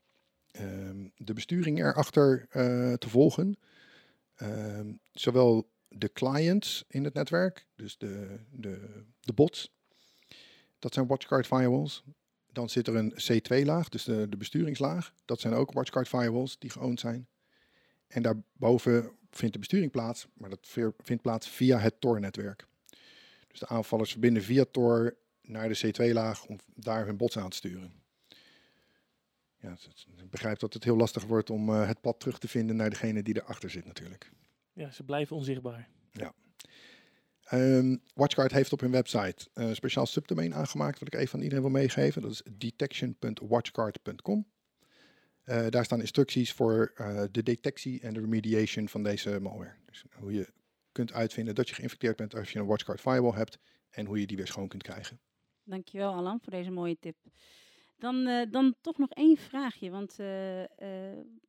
de 1.17 1.33
besturing 1.35 1.79
erachter 1.79 2.47
uh, 2.53 2.93
te 2.93 3.09
volgen. 3.09 3.57
Um, 4.43 5.01
zowel 5.13 5.71
de 5.89 6.13
clients 6.13 6.85
in 6.89 7.05
het 7.05 7.15
netwerk, 7.15 7.67
dus 7.77 7.99
de, 7.99 8.39
de, 8.51 9.05
de 9.21 9.33
bots, 9.33 9.75
dat 10.79 10.95
zijn 10.95 11.07
watchguard 11.07 11.47
firewalls. 11.47 12.05
Dan 12.53 12.69
zit 12.69 12.87
er 12.87 12.97
een 12.97 13.13
C2-laag, 13.13 13.89
dus 13.89 14.05
de, 14.05 14.29
de 14.29 14.37
besturingslaag. 14.37 15.15
Dat 15.25 15.41
zijn 15.41 15.55
ook 15.55 15.73
watchguard 15.73 16.09
firewalls 16.09 16.59
die 16.59 16.71
geowned 16.71 17.01
zijn. 17.01 17.29
En 18.07 18.23
daarboven 18.23 19.11
vindt 19.31 19.53
de 19.53 19.59
besturing 19.59 19.91
plaats, 19.91 20.27
maar 20.35 20.51
dat 20.51 20.69
vindt 20.99 21.23
plaats 21.23 21.49
via 21.49 21.79
het 21.79 22.01
Tor-netwerk. 22.01 22.67
Dus 23.49 23.61
de 23.61 23.67
aanvallers 23.67 24.11
verbinden 24.11 24.43
via 24.43 24.65
Tor 24.71 25.17
naar 25.43 25.69
de 25.69 25.79
C2-laag 25.87 26.47
om 26.47 26.59
daar 26.75 27.07
hun 27.07 27.17
bots 27.17 27.39
aan 27.39 27.51
te 27.51 27.57
sturen. 27.57 28.02
Ja, 29.63 29.77
ik 30.17 30.31
begrijp 30.31 30.59
dat 30.59 30.75
het 30.75 30.85
heel 30.85 30.97
lastig 30.97 31.25
wordt 31.25 31.51
om 31.51 31.69
uh, 31.69 31.87
het 31.87 32.01
pad 32.01 32.21
terug 32.21 32.39
te 32.39 32.49
vinden 32.49 32.77
naar 32.77 32.91
degene 32.91 33.23
die 33.23 33.37
erachter 33.37 33.71
zit 33.71 33.85
natuurlijk. 33.85 34.31
Ja, 34.73 34.91
ze 34.91 35.03
blijven 35.03 35.37
onzichtbaar. 35.37 35.89
Ja. 36.11 36.35
Um, 37.53 38.03
WatchGuard 38.15 38.53
heeft 38.53 38.73
op 38.73 38.81
hun 38.81 38.91
website 38.91 39.49
een 39.55 39.75
speciaal 39.75 40.07
subdomein 40.07 40.55
aangemaakt, 40.55 40.99
wat 40.99 41.15
ik 41.15 41.21
even 41.21 41.35
aan 41.35 41.43
iedereen 41.43 41.65
wil 41.65 41.73
meegeven. 41.73 42.23
Dat 42.23 42.31
is 42.31 42.43
detection.watchguard.com. 42.57 44.47
Uh, 45.45 45.67
daar 45.69 45.85
staan 45.85 46.01
instructies 46.01 46.53
voor 46.53 46.93
uh, 46.97 47.23
de 47.31 47.43
detectie 47.43 48.01
en 48.01 48.15
de 48.15 48.21
remediation 48.21 48.89
van 48.89 49.03
deze 49.03 49.41
malware. 49.41 49.75
Dus 49.87 50.05
hoe 50.13 50.33
je 50.33 50.53
kunt 50.93 51.13
uitvinden 51.13 51.55
dat 51.55 51.69
je 51.69 51.75
geïnfecteerd 51.75 52.17
bent 52.17 52.35
als 52.35 52.53
je 52.53 52.59
een 52.59 52.67
WatchGuard 52.67 53.01
firewall 53.01 53.37
hebt 53.37 53.59
en 53.91 54.07
hoe 54.07 54.21
je 54.21 54.27
die 54.27 54.37
weer 54.37 54.47
schoon 54.47 54.69
kunt 54.69 54.83
krijgen. 54.83 55.21
Dankjewel 55.65 56.13
Alan 56.13 56.41
voor 56.43 56.53
deze 56.53 56.71
mooie 56.71 56.97
tip. 57.01 57.17
Dan, 58.03 58.29
uh, 58.29 58.43
dan 58.51 58.75
toch 58.81 58.99
nog 58.99 59.11
één 59.11 59.37
vraagje, 59.37 59.91
want 59.91 60.17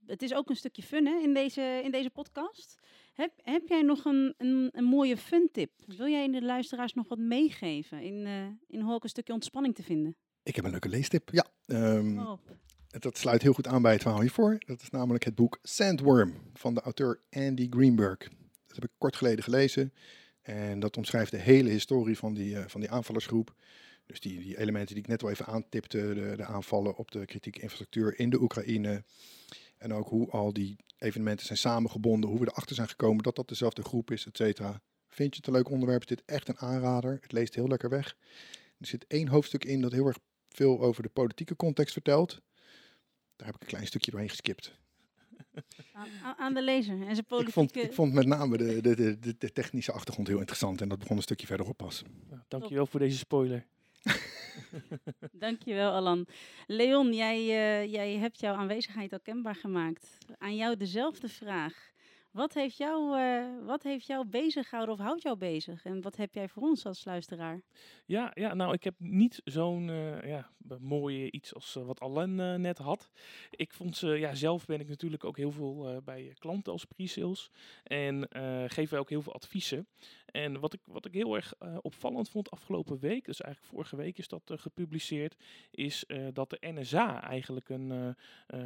het 0.06 0.22
is 0.22 0.34
ook 0.34 0.50
een 0.50 0.56
stukje 0.56 0.82
fun 0.82 1.06
hè, 1.06 1.20
in, 1.20 1.34
deze, 1.34 1.82
in 1.84 1.92
deze 1.92 2.10
podcast. 2.10 2.80
Heb, 3.14 3.32
heb 3.44 3.68
jij 3.68 3.82
nog 3.82 4.06
een, 4.06 4.34
een, 4.38 4.70
een 4.72 4.84
mooie 4.84 5.18
fun 5.18 5.50
tip? 5.52 5.72
Wil 5.86 6.08
jij 6.08 6.32
de 6.32 6.42
luisteraars 6.42 6.94
nog 6.94 7.08
wat 7.08 7.18
meegeven 7.18 8.02
in, 8.02 8.28
in 8.68 8.80
hoe 8.80 8.94
ook 8.94 9.04
een 9.04 9.10
stukje 9.10 9.34
ontspanning 9.34 9.76
te 9.76 9.84
vinden? 9.84 10.16
Ik 10.44 10.56
heb 10.56 10.66
een 10.66 10.72
leuke 10.72 10.90
leestip, 10.90 11.30
ja. 11.32 11.46
Um, 11.68 12.40
dat 12.88 13.18
sluit 13.18 13.42
heel 13.42 13.54
goed 13.54 13.68
aan 13.68 13.82
bij 13.82 13.92
het 13.92 14.02
verhaal 14.02 14.22
hiervoor. 14.22 14.58
Dat 14.66 14.82
is 14.82 14.90
namelijk 14.90 15.24
het 15.24 15.36
boek 15.36 15.60
Sandworm 15.62 16.34
van 16.54 16.74
de 16.74 16.82
auteur 16.82 17.20
Andy 17.30 17.68
Greenberg. 17.70 18.18
Dat 18.68 18.76
heb 18.76 18.84
ik 18.84 18.92
kort 18.98 19.16
geleden 19.16 19.44
gelezen. 19.44 19.94
En 20.42 20.80
dat 20.80 20.98
omschrijft 20.98 21.32
de 21.32 21.38
hele 21.38 21.70
historie 21.70 22.18
van 22.18 22.34
die, 22.34 22.58
van 22.68 22.82
die 22.82 22.92
aanvallersgroep. 22.92 23.56
Dus 24.06 24.20
die, 24.20 24.40
die 24.40 24.58
elementen 24.58 24.96
die 24.96 25.04
ik 25.04 25.10
net 25.10 25.24
al 25.24 25.30
even 25.30 25.46
aantipte, 25.46 26.14
de, 26.14 26.34
de 26.36 26.46
aanvallen 26.46 26.96
op 26.96 27.12
de 27.12 27.26
kritieke 27.26 27.60
infrastructuur 27.60 28.20
in 28.20 28.30
de 28.30 28.42
Oekraïne. 28.42 29.04
En 29.78 29.94
ook 29.94 30.08
hoe 30.08 30.32
al 30.32 30.54
die 30.54 30.78
evenementen 30.98 31.46
zijn 31.46 31.58
samengebonden, 31.58 32.30
hoe 32.30 32.40
we 32.40 32.48
erachter 32.48 32.76
zijn 32.76 32.88
gekomen 32.88 33.24
dat 33.24 33.36
dat 33.36 33.48
dezelfde 33.48 33.84
groep 33.84 34.12
is, 34.12 34.26
et 34.26 34.38
cetera. 34.38 34.82
Vind 35.08 35.34
je 35.34 35.38
het 35.38 35.48
een 35.48 35.54
leuk 35.54 35.70
onderwerp? 35.70 36.02
Is 36.02 36.08
dit 36.08 36.24
echt 36.26 36.48
een 36.48 36.58
aanrader? 36.58 37.18
Het 37.22 37.32
leest 37.32 37.56
heel 37.56 37.68
lekker 37.68 37.90
weg. 37.90 38.18
Er 38.80 38.88
zit 38.88 39.06
één 39.08 39.28
hoofdstuk 39.28 39.66
in 39.66 39.82
dat 39.82 39.92
heel 39.92 40.08
erg 40.08 40.18
veel 40.50 40.82
over 40.82 41.04
de 41.04 41.10
politieke 41.10 41.56
context 41.56 41.94
vertelt. 41.94 42.42
Daar 43.36 43.48
heb 43.48 43.56
ik 43.56 43.62
een 43.62 43.68
klein 43.68 43.88
stukje 43.88 44.12
doorheen 44.12 44.30
geskipt. 44.30 44.82
Aan, 45.94 46.38
aan 46.38 46.54
de 46.54 46.64
lezer 46.64 46.94
en 46.94 47.16
zijn 47.16 47.26
politieke... 47.26 47.46
Ik 47.46 47.54
vond, 47.54 47.76
ik 47.76 47.94
vond 47.94 48.14
met 48.14 48.26
name 48.26 48.58
de, 48.58 48.82
de, 48.82 48.96
de, 49.20 49.38
de, 49.38 49.52
technische 49.52 49.92
achtergrond 49.92 50.28
heel 50.28 50.38
interessant 50.38 50.82
en 50.82 50.90
dat 50.90 51.00
begon 51.00 51.18
een 51.18 51.24
stukje 51.24 51.48
verderop 51.48 51.78
pas. 51.78 52.04
Nou, 52.30 52.42
dankjewel 52.48 52.86
voor 52.86 53.00
deze 53.00 53.18
spoiler. 53.18 53.66
Dankjewel 55.32 55.92
Alan. 55.92 56.26
Leon, 56.68 57.14
jij, 57.14 57.40
uh, 57.40 57.92
jij 57.92 58.18
hebt 58.18 58.40
jouw 58.40 58.56
aanwezigheid 58.56 59.14
al 59.14 59.20
kenbaar 59.20 59.56
gemaakt. 59.56 60.18
Aan 60.38 60.56
jou 60.56 60.78
dezelfde 60.78 61.30
vraag. 61.30 61.93
Wat 62.34 62.54
heeft, 62.54 62.78
jou, 62.78 63.20
uh, 63.20 63.66
wat 63.66 63.84
heeft 63.84 64.06
jou 64.06 64.26
bezig 64.26 64.70
gehouden 64.70 64.96
of 64.96 65.02
houdt 65.02 65.22
jou 65.22 65.38
bezig? 65.38 65.86
En 65.86 66.02
wat 66.02 66.16
heb 66.16 66.34
jij 66.34 66.48
voor 66.48 66.64
ons 66.64 66.86
als 66.86 67.06
luisteraar? 67.06 67.62
Ja, 68.06 68.32
ja 68.34 68.54
nou, 68.54 68.74
ik 68.74 68.84
heb 68.84 68.96
niet 68.98 69.42
zo'n 69.44 69.88
uh, 69.88 70.24
ja, 70.24 70.50
mooie 70.80 71.32
iets 71.32 71.54
als 71.54 71.76
uh, 71.76 71.86
wat 71.86 72.00
Alain 72.00 72.62
net 72.62 72.78
had. 72.78 73.10
Ik 73.50 73.74
vond 73.74 73.98
ze, 73.98 74.08
ja, 74.08 74.36
zelf 74.36 74.66
ben 74.66 74.80
ik 74.80 74.88
natuurlijk 74.88 75.24
ook 75.24 75.38
heel 75.38 75.52
veel 75.52 76.02
bij 76.04 76.34
klanten 76.38 76.72
als 76.72 76.86
pre-sales. 76.86 77.50
En 77.84 78.28
geef 78.70 78.90
wij 78.90 79.00
ook 79.00 79.10
heel 79.10 79.22
veel 79.22 79.34
adviezen. 79.34 79.88
En 80.26 80.60
wat 80.60 80.74
ik, 80.74 80.80
wat 80.86 81.06
ik 81.06 81.14
heel 81.14 81.36
erg 81.36 81.54
opvallend 81.82 82.30
vond 82.30 82.52
afgelopen 82.52 83.00
week, 83.00 83.26
dus 83.26 83.42
eigenlijk 83.42 83.74
vorige 83.74 83.96
week 83.96 84.18
is 84.18 84.28
dat 84.28 84.42
gepubliceerd, 84.46 85.36
is 85.72 86.06
dat 86.34 86.50
de 86.50 86.58
NSA 86.62 87.24
eigenlijk 87.24 87.70
een, 87.70 88.16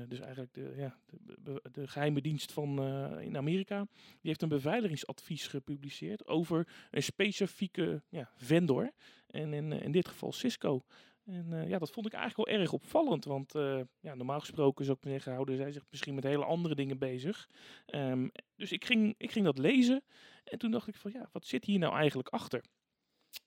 dus 0.08 0.20
eigenlijk 0.20 0.54
de, 0.54 0.74
ja, 0.78 0.98
de, 1.44 1.62
de, 1.72 1.88
geheime 1.88 2.22
dienst 2.22 2.52
van 2.52 2.84
in 3.22 3.38
Amerika 3.38 3.57
die 3.66 3.88
heeft 4.22 4.42
een 4.42 4.50
beveiligingsadvies 4.50 5.48
gepubliceerd 5.48 6.28
over 6.28 6.68
een 6.92 7.04
specifieke 7.04 8.04
ja, 8.10 8.32
vendor. 8.36 8.92
En 9.28 9.54
in, 9.54 9.72
eh, 9.72 9.82
in 9.82 9.92
dit 9.92 10.08
geval 10.08 10.32
Cisco. 10.32 10.84
En 11.26 11.52
uh, 11.52 11.70
ja, 11.70 11.78
dat 11.80 11.92
vond 11.92 12.06
ik 12.06 12.14
eigenlijk 12.14 12.50
wel 12.50 12.60
erg 12.60 12.74
opvallend. 12.74 13.26
Want 13.26 13.56
uh, 13.56 13.82
ja, 14.00 14.16
normaal 14.16 14.40
gesproken 14.40 14.86
zou 14.86 14.98
ik 15.02 15.10
zeggen, 15.10 15.34
houden 15.34 15.58
zij 15.58 15.72
zich 15.72 15.84
misschien 15.90 16.16
met 16.16 16.24
hele 16.24 16.46
andere 16.46 16.76
dingen 16.76 16.98
bezig. 16.98 17.50
Um, 17.86 18.32
dus 18.56 18.72
ik 18.72 18.86
ging, 18.86 19.16
ik 19.18 19.32
ging 19.32 19.46
dat 19.46 19.58
lezen. 19.58 20.04
En 20.44 20.58
toen 20.58 20.72
dacht 20.72 20.88
ik 20.88 20.96
van 20.96 21.12
ja, 21.12 21.30
wat 21.32 21.46
zit 21.46 21.66
hier 21.66 21.80
nou 21.80 21.96
eigenlijk 21.96 22.30
achter? 22.30 22.64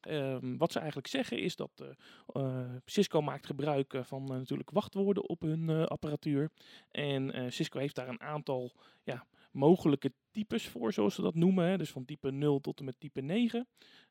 Um, 0.08 0.58
wat 0.58 0.72
ze 0.72 0.78
eigenlijk 0.78 1.08
zeggen 1.08 1.38
is 1.38 1.56
dat 1.56 1.84
Cisco 2.84 3.20
maakt 3.20 3.46
gebruik 3.46 3.94
van 4.02 4.24
natuurlijk 4.24 4.70
wachtwoorden 4.70 5.28
op 5.28 5.40
hun 5.40 5.68
apparatuur. 5.88 6.50
En 6.90 7.52
Cisco 7.52 7.78
heeft 7.78 7.94
daar 7.94 8.08
een 8.08 8.20
aantal 8.20 8.72
ja, 9.02 9.26
mogelijke 9.50 10.12
types 10.30 10.68
voor, 10.68 10.92
zoals 10.92 11.14
ze 11.14 11.22
dat 11.22 11.34
noemen. 11.34 11.64
Hè. 11.66 11.78
Dus 11.78 11.90
van 11.90 12.04
type 12.04 12.30
0 12.30 12.60
tot 12.60 12.78
en 12.78 12.84
met 12.84 13.00
type 13.00 13.20
9. 13.20 13.68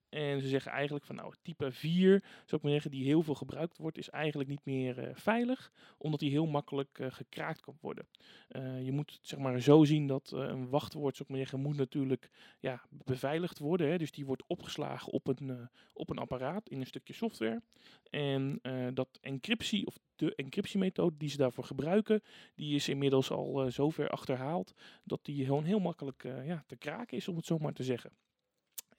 En 0.10 0.42
ze 0.42 0.48
zeggen 0.48 0.72
eigenlijk 0.72 1.06
van 1.06 1.16
nou, 1.16 1.34
type 1.42 1.72
4, 1.72 2.20
zou 2.20 2.56
ik 2.56 2.62
maar 2.62 2.72
zeggen, 2.72 2.92
die 2.92 3.04
heel 3.04 3.24
veel 3.24 3.36
gebruikt 3.36 3.78
wordt, 3.78 3.98
is 3.98 4.10
eigenlijk 4.10 4.50
niet 4.50 4.66
meer 4.66 5.08
uh, 5.08 5.16
veilig, 5.16 5.72
omdat 5.98 6.20
die 6.20 6.30
heel 6.30 6.46
makkelijk 6.46 7.00
uh, 7.00 7.08
gekraakt 7.12 7.62
kan 7.62 7.78
worden. 7.82 8.08
Uh, 8.50 8.86
je 8.86 8.92
moet 8.92 9.12
het 9.12 9.20
zeg 9.22 9.39
maar 9.39 9.60
zo 9.60 9.84
zien 9.84 10.08
dat 10.08 10.32
een 10.32 10.70
wachtwoord, 10.70 11.16
zou 11.16 11.24
ik 11.24 11.36
maar 11.36 11.46
zeggen, 11.46 11.60
moet 11.60 11.78
natuurlijk 11.78 12.30
ja, 12.60 12.82
beveiligd 12.89 13.60
worden. 13.60 13.89
Hè. 13.89 13.98
Dus 13.98 14.12
die 14.12 14.25
wordt 14.25 14.44
opgeslagen 14.48 15.12
op 15.12 15.28
een, 15.28 15.70
op 15.94 16.10
een 16.10 16.18
apparaat 16.18 16.70
in 16.70 16.80
een 16.80 16.86
stukje 16.86 17.13
software. 17.13 17.62
En 18.10 18.60
dat 18.94 19.18
encryptie, 19.22 19.86
of 19.86 20.00
de 20.16 20.36
encryptiemethode 20.36 21.18
die 21.18 21.30
ze 21.30 21.38
daarvoor 21.38 21.63
gebruiken, 21.63 22.22
die 22.56 22.75
is 22.75 22.89
inmiddels 22.89 23.32
al 23.32 23.72
zover 23.72 24.10
achterhaald 24.10 24.74
dat 25.04 25.20
die 25.25 25.46
gewoon 25.46 25.63
heel 25.63 25.80
makkelijk 25.80 26.24
ja, 26.24 26.63
te 26.68 26.75
kraken 26.75 27.18
is, 27.18 27.28
om 27.28 27.36
het 27.36 27.46
zo 27.46 27.58
maar 27.58 27.74
te 27.74 27.84
zeggen. 27.84 28.12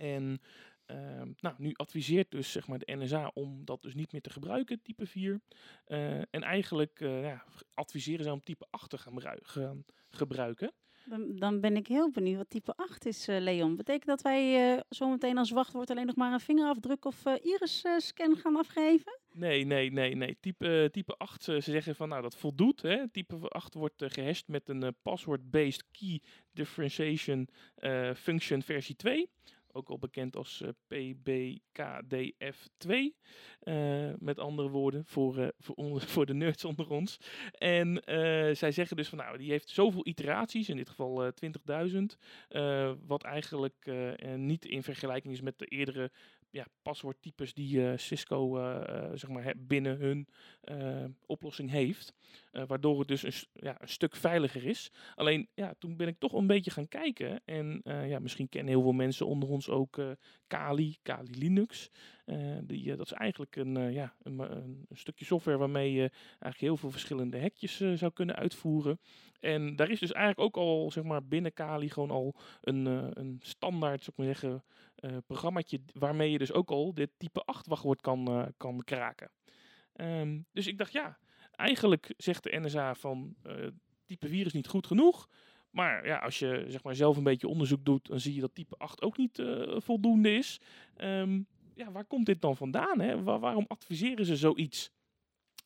En 0.01 0.41
uh, 0.91 1.23
nou, 1.41 1.55
nu 1.59 1.73
adviseert 1.73 2.31
dus 2.31 2.53
zeg 2.53 2.69
maar, 2.69 2.79
de 2.79 2.97
NSA 2.97 3.31
om 3.35 3.65
dat 3.65 3.83
dus 3.83 3.95
niet 3.95 4.13
meer 4.13 4.21
te 4.21 4.31
gebruiken, 4.31 4.83
type 4.83 5.07
4. 5.07 5.41
Uh, 5.87 6.19
en 6.19 6.43
eigenlijk 6.43 7.01
uh, 7.01 7.23
ja, 7.23 7.45
adviseren 7.75 8.25
ze 8.25 8.33
om 8.33 8.43
type 8.43 8.67
8 8.71 8.91
te 8.91 8.99
gaan, 8.99 9.21
gaan 9.43 9.85
gebruiken. 10.11 10.73
Dan, 11.05 11.37
dan, 11.37 11.61
ben 11.61 11.77
ik 11.77 11.87
heel 11.87 12.11
benieuwd 12.11 12.37
wat 12.37 12.51
type 12.51 12.77
8 12.77 13.07
is, 13.07 13.29
uh, 13.29 13.41
Leon. 13.41 13.77
Betekent 13.77 14.07
dat 14.07 14.23
wij 14.23 14.83
zometeen 14.89 15.39
als 15.39 15.51
wachtwoord 15.51 15.91
alleen 15.91 16.07
nog 16.07 16.17
maar 16.17 16.33
een 16.33 16.41
vingerafdruk 16.41 17.05
of 17.05 17.25
iris-scan 17.27 18.37
gaan 18.37 18.57
afgeven? 18.57 19.19
Nee, 19.33 19.65
nee, 19.65 19.93
nee, 19.93 20.15
nee. 20.15 20.37
Type, 20.41 20.89
type 20.93 21.15
8, 21.17 21.45
ze 21.45 21.61
zeggen 21.61 21.97
van 21.97 22.09
nou 22.09 22.23
dat 22.23 22.37
voldoet. 22.37 22.83
Hè. 22.83 23.09
Type 23.09 23.49
8 23.49 23.75
wordt 23.75 24.05
gehashed 24.07 24.49
met 24.49 24.69
een 24.69 24.95
password-based 25.03 25.85
key 25.91 26.23
differentiation 26.53 27.49
function 28.15 28.63
versie 28.63 28.97
2 28.97 29.31
ook 29.73 29.89
al 29.89 29.99
bekend 29.99 30.37
als 30.37 30.63
uh, 30.63 30.69
PBKDF2. 30.89 32.89
Uh, 33.63 34.13
met 34.19 34.39
andere 34.39 34.69
woorden, 34.69 35.05
voor, 35.07 35.39
uh, 35.39 35.49
voor, 35.59 35.75
onder, 35.75 36.03
voor, 36.15 36.27
de 36.27 36.35
nerds 36.35 36.65
onder 36.65 36.91
ons. 36.91 37.19
En 37.53 38.03
zij 38.57 38.73
zeggen 38.73 38.97
dus 38.97 39.09
van 39.09 39.19
nou, 39.19 39.39
die 39.39 39.51
heeft 39.51 39.69
zoveel 39.69 40.07
iteraties, 40.07 40.69
in 40.69 40.77
dit 40.77 40.89
geval 40.89 41.33
20.000. 41.33 41.35
wat 43.07 43.23
eigenlijk 43.23 43.91
niet 44.37 44.65
in 44.65 44.83
vergelijking 44.83 45.35
is 45.35 45.41
met 45.41 45.59
de 45.59 45.67
eerdere 45.67 46.11
ja, 46.51 46.67
paswoordtypes 46.83 47.55
die 47.55 47.77
uh, 47.77 47.93
Cisco 47.97 48.59
uh, 48.59 49.11
zeg 49.15 49.31
maar, 49.31 49.55
binnen 49.59 49.99
hun 49.99 50.29
oplossing 51.27 51.71
heeft. 51.71 52.15
waardoor 52.51 52.99
het 52.99 53.09
dus 53.09 53.23
een, 53.23 53.33
ja, 53.53 53.81
een 53.81 53.89
stuk 53.89 54.17
veiliger 54.17 54.65
is. 54.65 54.93
Alleen 55.15 55.49
ja, 55.55 55.75
toen 55.79 55.97
ben 55.97 56.09
ik 56.09 56.19
toch 56.19 56.33
een 56.33 56.47
beetje 56.47 56.71
gaan 56.71 56.89
kijken. 56.89 57.41
En 57.45 57.81
ja, 57.85 58.19
misschien 58.19 58.49
kennen 58.49 58.73
heel 58.73 58.83
veel 58.83 58.93
mensen 58.93 59.27
onder 59.27 59.49
ons 59.49 59.69
ook 59.69 60.01
Kali, 60.47 60.97
Kali 61.03 61.39
Linux. 61.39 61.91
die, 62.63 62.97
dat 62.97 63.07
is 63.07 63.13
eigenlijk 63.13 63.57
een, 63.57 63.93
ja, 63.93 64.15
een, 64.23 64.39
een, 64.39 64.87
stukje 64.91 65.25
software 65.25 65.59
waarmee 65.59 65.93
je 65.93 66.11
eigenlijk 66.29 66.61
heel 66.61 66.77
veel 66.77 66.91
verschillende 66.91 67.37
hekjes 67.37 67.77
zou 67.77 68.13
kunnen 68.13 68.37
uitvoeren. 68.37 69.01
En 69.41 69.77
daar 69.77 69.91
is 69.91 70.01
dus 70.01 70.13
eigenlijk 70.13 70.57
ook 70.57 70.65
al 70.65 70.91
zeg 70.91 71.05
maar, 71.05 71.25
binnen 71.25 71.53
Kali 71.53 71.91
gewoon 71.91 72.11
al 72.11 72.35
een, 72.61 72.87
een 73.19 73.39
standaard, 73.43 74.05
zou 74.05 74.11
ik 74.11 74.17
maar 74.17 74.35
zeggen 74.35 74.63
uh, 75.01 75.17
programmaatje 75.27 75.81
waarmee 75.93 76.31
je 76.31 76.39
dus 76.39 76.53
ook 76.53 76.71
al 76.71 76.95
dit 76.95 77.11
type 77.17 77.41
8 77.45 77.67
wachtwoord 77.67 78.01
kan, 78.01 78.39
uh, 78.39 78.47
kan 78.57 78.85
kraken. 78.85 79.31
Um, 79.95 80.47
dus 80.53 80.67
ik 80.67 80.79
dacht, 80.79 80.93
ja, 80.93 81.19
eigenlijk 81.51 82.15
zegt 82.17 82.43
de 82.43 82.61
NSA 82.61 82.95
van 82.95 83.35
uh, 83.47 83.67
type 84.05 84.29
4 84.29 84.47
is 84.47 84.53
niet 84.53 84.69
goed 84.69 84.87
genoeg. 84.87 85.29
Maar 85.71 86.07
ja, 86.07 86.19
als 86.19 86.39
je 86.39 86.65
zeg 86.69 86.83
maar, 86.83 86.95
zelf 86.95 87.17
een 87.17 87.23
beetje 87.23 87.49
onderzoek 87.49 87.85
doet, 87.85 88.07
dan 88.07 88.21
zie 88.21 88.35
je 88.35 88.41
dat 88.41 88.55
type 88.55 88.77
8 88.77 89.03
ook 89.03 89.17
niet 89.17 89.43
voldoende 89.77 90.35
is. 90.35 90.61
Um, 90.97 91.47
ja, 91.75 91.93
waar 91.93 92.05
komt 92.05 92.27
dit 92.27 92.41
dan 92.41 92.57
vandaan? 92.57 93.01
Hè? 93.01 93.23
Waar, 93.23 93.39
waarom 93.39 93.65
adviseren 93.69 94.27
ze 94.27 94.37
zoiets? 94.37 94.93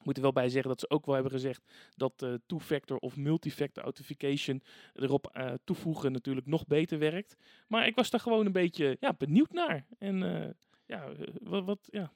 Moet 0.05 0.17
er 0.17 0.23
wel 0.23 0.33
bij 0.33 0.49
zeggen 0.49 0.71
dat 0.71 0.81
ze 0.81 0.91
ook 0.91 1.07
wel 1.07 1.15
hebben 1.15 1.33
gezegd 1.33 1.63
dat 1.97 2.23
uh, 2.23 2.35
two-factor 2.47 2.99
of 2.99 3.17
multi-factor 3.17 3.83
authentication 3.83 4.63
erop 4.95 5.31
uh, 5.37 5.53
toevoegen 5.65 6.13
natuurlijk 6.13 6.47
nog 6.47 6.67
beter 6.67 6.99
werkt. 6.99 7.37
Maar 7.69 7.87
ik 7.87 7.95
was 7.95 8.11
daar 8.11 8.21
gewoon 8.21 8.47
een 8.47 8.53
beetje 8.53 8.97
ja, 9.01 9.13
benieuwd 9.13 9.53
naar. 9.53 9.87
En 9.99 10.23
uh, 10.23 10.47
ja, 10.87 11.13
wat, 11.43 11.65
wat, 11.65 11.89
ja, 11.91 12.13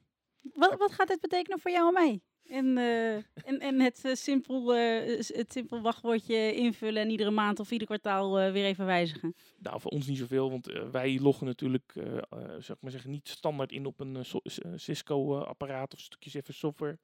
Wat, 0.55 0.79
wat 0.79 0.93
gaat 0.93 1.09
dit 1.09 1.21
betekenen 1.21 1.59
voor 1.59 1.71
jou 1.71 1.87
en 1.87 1.93
mij? 1.93 2.21
En, 2.49 2.79
en, 3.45 3.59
en 3.59 3.81
het, 3.81 4.11
simpel, 4.13 4.75
het 4.75 5.53
simpel 5.53 5.81
wachtwoordje 5.81 6.55
invullen 6.55 7.03
en 7.03 7.11
iedere 7.11 7.31
maand 7.31 7.61
of 7.61 7.71
ieder 7.71 7.87
kwartaal 7.87 8.53
weer 8.53 8.65
even 8.65 8.87
wijzigen? 8.87 9.35
Nou, 9.59 9.81
voor 9.81 9.91
ons 9.91 10.07
niet 10.07 10.19
zoveel, 10.19 10.51
want 10.51 10.67
wij 10.91 11.19
loggen 11.21 11.47
natuurlijk, 11.47 11.93
zeg 12.59 12.77
maar 12.81 12.91
zeggen, 12.91 13.11
niet 13.11 13.29
standaard 13.29 13.73
in 13.73 13.87
op 13.87 14.01
een 14.01 14.25
Cisco-apparaat 14.77 15.95
of 15.95 16.01
stukjes 16.01 16.35
even 16.35 16.55
software. 16.55 16.99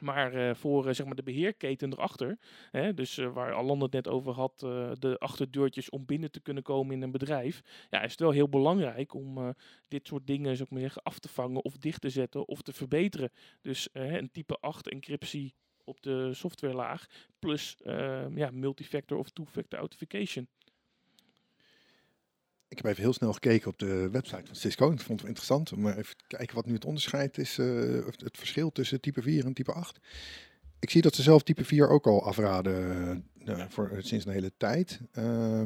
Maar 0.00 0.34
uh, 0.34 0.54
voor 0.54 0.86
uh, 0.86 0.94
zeg 0.94 1.06
maar 1.06 1.14
de 1.14 1.22
beheerketen 1.22 1.92
erachter, 1.92 2.38
hè, 2.70 2.94
dus 2.94 3.18
uh, 3.18 3.32
waar 3.32 3.54
Alan 3.54 3.82
het 3.82 3.92
net 3.92 4.08
over 4.08 4.32
had, 4.32 4.58
de 4.98 5.16
achterdeurtjes 5.18 5.90
om 5.90 6.06
binnen 6.06 6.30
te 6.30 6.40
kunnen 6.40 6.62
komen 6.62 6.94
in 6.94 7.02
een 7.02 7.10
bedrijf, 7.10 7.62
ja, 7.90 8.02
is 8.02 8.10
het 8.10 8.20
wel 8.20 8.30
heel 8.30 8.48
belangrijk 8.48 9.14
om 9.14 9.54
dit 9.88 10.06
soort 10.06 10.26
dingen 10.26 10.60
ik 10.60 10.70
maar 10.70 10.80
zeggen, 10.80 11.02
af 11.02 11.18
te 11.18 11.28
vangen 11.28 11.64
of 11.64 11.76
dicht 11.76 12.00
te 12.00 12.10
zetten 12.10 12.48
of 12.48 12.62
te 12.62 12.72
verbeteren. 12.72 13.30
Dus 13.60 13.88
een 13.92 14.30
type 14.30 14.56
8 14.60 14.88
encryptie 14.88 15.54
op 15.84 16.02
de 16.02 16.34
softwarelaag 16.34 17.06
plus 17.38 17.76
ja, 18.34 18.50
multifactor 18.50 19.18
of 19.18 19.30
two-factor 19.30 19.78
authentication. 19.78 20.48
Ik 22.68 22.76
heb 22.76 22.86
even 22.86 23.02
heel 23.02 23.12
snel 23.12 23.32
gekeken 23.32 23.68
op 23.68 23.78
de 23.78 24.10
website 24.10 24.46
van 24.46 24.56
Cisco. 24.56 24.90
Ik 24.90 25.00
vond 25.00 25.18
het 25.20 25.28
interessant 25.28 25.72
om 25.72 25.88
even 25.88 26.16
te 26.16 26.24
kijken 26.26 26.54
wat 26.54 26.66
nu 26.66 26.74
het 26.74 26.84
onderscheid 26.84 27.38
is, 27.38 27.58
uh, 27.58 28.06
het 28.06 28.36
verschil 28.38 28.72
tussen 28.72 29.00
type 29.00 29.22
4 29.22 29.44
en 29.44 29.54
type 29.54 29.72
8. 29.72 29.98
Ik 30.78 30.90
zie 30.90 31.02
dat 31.02 31.14
ze 31.14 31.22
zelf 31.22 31.42
type 31.42 31.64
4 31.64 31.88
ook 31.88 32.06
al 32.06 32.24
afraden 32.24 33.30
uh, 33.44 33.64
voor, 33.68 33.96
sinds 33.98 34.26
een 34.26 34.32
hele 34.32 34.52
tijd. 34.56 35.00
Uh, 35.12 35.62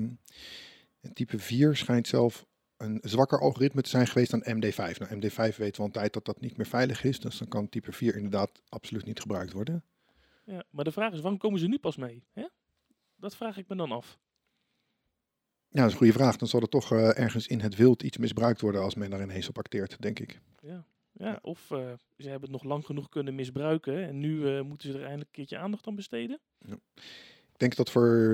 type 1.13 1.39
4 1.39 1.77
schijnt 1.77 2.07
zelf 2.07 2.47
een 2.77 2.99
zwakker 3.03 3.41
algoritme 3.41 3.83
te 3.83 3.89
zijn 3.89 4.07
geweest 4.07 4.31
dan 4.31 4.43
MD5. 4.43 4.99
Nou, 4.99 5.17
MD5 5.17 5.57
weten 5.57 5.57
we 5.57 5.79
al 5.79 5.85
een 5.85 5.91
tijd 5.91 6.13
dat 6.13 6.25
dat 6.25 6.41
niet 6.41 6.57
meer 6.57 6.67
veilig 6.67 7.05
is, 7.05 7.21
dus 7.21 7.39
dan 7.39 7.49
kan 7.49 7.69
type 7.69 7.93
4 7.93 8.17
inderdaad 8.17 8.63
absoluut 8.69 9.05
niet 9.05 9.21
gebruikt 9.21 9.53
worden. 9.53 9.85
Ja, 10.45 10.65
maar 10.71 10.85
de 10.85 10.93
vraag 10.93 11.13
is, 11.13 11.21
waarom 11.21 11.39
komen 11.39 11.61
ze 11.61 11.67
nu 11.67 11.79
pas 11.79 11.97
mee? 11.97 12.25
Hè? 12.33 12.47
Dat 13.17 13.37
vraag 13.37 13.57
ik 13.57 13.69
me 13.69 13.77
dan 13.77 13.93
af. 13.93 14.19
Ja, 15.73 15.81
dat 15.81 15.87
is 15.87 15.93
een 15.93 15.99
goede 15.99 16.13
vraag. 16.13 16.37
Dan 16.37 16.49
zal 16.49 16.61
er 16.61 16.69
toch 16.69 16.93
uh, 16.93 17.19
ergens 17.19 17.47
in 17.47 17.61
het 17.61 17.77
wild 17.77 18.03
iets 18.03 18.17
misbruikt 18.17 18.61
worden 18.61 18.81
als 18.81 18.95
men 18.95 19.11
daar 19.11 19.23
ineens 19.23 19.49
op 19.49 19.59
acteert, 19.59 20.03
denk 20.03 20.19
ik. 20.19 20.41
Ja, 20.61 20.85
ja 21.13 21.39
of 21.43 21.71
uh, 21.71 21.79
ze 22.19 22.29
hebben 22.29 22.41
het 22.41 22.63
nog 22.63 22.65
lang 22.65 22.87
genoeg 22.87 23.09
kunnen 23.09 23.35
misbruiken 23.35 24.07
en 24.07 24.21
nu 24.21 24.37
uh, 24.37 24.61
moeten 24.61 24.89
ze 24.89 24.95
er 24.95 25.01
eindelijk 25.01 25.29
een 25.29 25.35
keertje 25.35 25.59
aandacht 25.59 25.87
aan 25.87 25.95
besteden. 25.95 26.41
Ja. 26.59 26.79
Ik 27.53 27.69
denk 27.69 27.77
dat 27.77 27.91
voor 27.91 28.33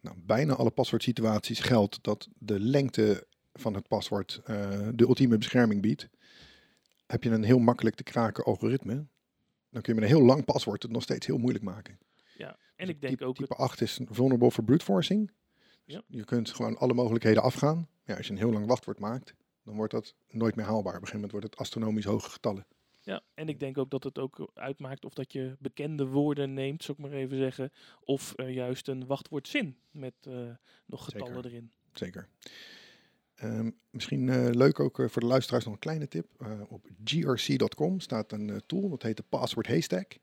nou, 0.00 0.16
bijna 0.16 0.54
alle 0.54 0.70
paswoordsituaties 0.70 1.60
geldt 1.60 1.98
dat 2.02 2.28
de 2.38 2.60
lengte 2.60 3.26
van 3.52 3.74
het 3.74 3.88
paswoord 3.88 4.40
de 4.94 5.04
ultieme 5.04 5.38
bescherming 5.38 5.82
biedt. 5.82 6.08
Heb 7.06 7.22
je 7.22 7.30
een 7.30 7.42
heel 7.44 7.58
makkelijk 7.58 7.96
te 7.96 8.02
kraken 8.02 8.44
algoritme, 8.44 9.06
dan 9.70 9.82
kun 9.82 9.94
je 9.94 10.00
met 10.00 10.10
een 10.10 10.16
heel 10.16 10.26
lang 10.26 10.44
paswoord 10.44 10.82
het 10.82 10.92
nog 10.92 11.02
steeds 11.02 11.26
heel 11.26 11.38
moeilijk 11.38 11.64
maken. 11.64 11.98
Ja, 12.36 12.48
en 12.76 12.86
dus 12.86 12.94
ik 12.94 13.00
denk 13.00 13.12
type, 13.12 13.24
ook... 13.24 13.36
Type 13.36 13.54
8 13.54 13.80
is 13.80 14.00
vulnerable 14.04 14.50
voor 14.50 14.64
brute 14.64 14.84
forcing. 14.84 15.30
Je 16.06 16.24
kunt 16.24 16.50
gewoon 16.50 16.78
alle 16.78 16.94
mogelijkheden 16.94 17.42
afgaan. 17.42 17.88
Ja, 18.04 18.16
als 18.16 18.26
je 18.26 18.32
een 18.32 18.38
heel 18.38 18.52
lang 18.52 18.66
wachtwoord 18.66 18.98
maakt, 18.98 19.34
dan 19.62 19.76
wordt 19.76 19.92
dat 19.92 20.14
nooit 20.28 20.56
meer 20.56 20.64
haalbaar. 20.64 20.94
Op 20.94 21.00
een 21.00 21.06
gegeven 21.06 21.14
moment 21.14 21.32
wordt 21.32 21.46
het 21.46 21.56
astronomisch 21.56 22.04
hoge 22.04 22.30
getallen. 22.30 22.66
Ja, 23.00 23.22
en 23.34 23.48
ik 23.48 23.60
denk 23.60 23.78
ook 23.78 23.90
dat 23.90 24.04
het 24.04 24.18
ook 24.18 24.50
uitmaakt 24.54 25.04
of 25.04 25.14
dat 25.14 25.32
je 25.32 25.56
bekende 25.58 26.06
woorden 26.06 26.54
neemt, 26.54 26.84
zou 26.84 26.98
ik 26.98 27.04
maar 27.04 27.18
even 27.18 27.36
zeggen, 27.36 27.72
of 28.00 28.32
uh, 28.36 28.54
juist 28.54 28.88
een 28.88 29.06
wachtwoordzin 29.06 29.76
met 29.90 30.14
uh, 30.28 30.50
nog 30.86 31.04
getallen 31.04 31.34
Zeker. 31.34 31.50
erin. 31.50 31.72
Zeker. 31.92 32.28
Um, 33.42 33.78
misschien 33.90 34.26
uh, 34.26 34.48
leuk 34.50 34.80
ook 34.80 34.96
voor 34.96 35.22
de 35.22 35.26
luisteraars 35.28 35.64
nog 35.64 35.74
een 35.74 35.80
kleine 35.80 36.08
tip. 36.08 36.26
op 36.68 36.88
grc.com 37.04 38.00
staat 38.00 38.32
een 38.32 38.62
tool, 38.66 38.88
dat 38.88 39.02
heet 39.02 39.16
de 39.16 39.24
Password 39.28 39.66
Haystack. 39.66 40.18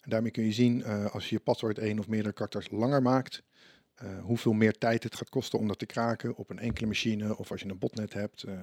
En 0.00 0.10
daarmee 0.10 0.30
kun 0.30 0.44
je 0.44 0.52
zien 0.52 0.84
als 0.84 1.28
je 1.28 1.34
je 1.34 1.40
paswoord 1.40 1.78
één 1.78 1.98
of 1.98 2.08
meerdere 2.08 2.34
karakters 2.34 2.70
langer 2.70 3.02
maakt, 3.02 3.42
uh, 4.02 4.24
hoeveel 4.24 4.52
meer 4.52 4.78
tijd 4.78 5.02
het 5.02 5.16
gaat 5.16 5.28
kosten 5.28 5.58
om 5.58 5.68
dat 5.68 5.78
te 5.78 5.86
kraken 5.86 6.36
op 6.36 6.50
een 6.50 6.58
enkele 6.58 6.86
machine 6.86 7.36
of 7.36 7.50
als 7.50 7.60
je 7.60 7.68
een 7.68 7.78
botnet 7.78 8.12
hebt. 8.12 8.44
Uh, 8.46 8.60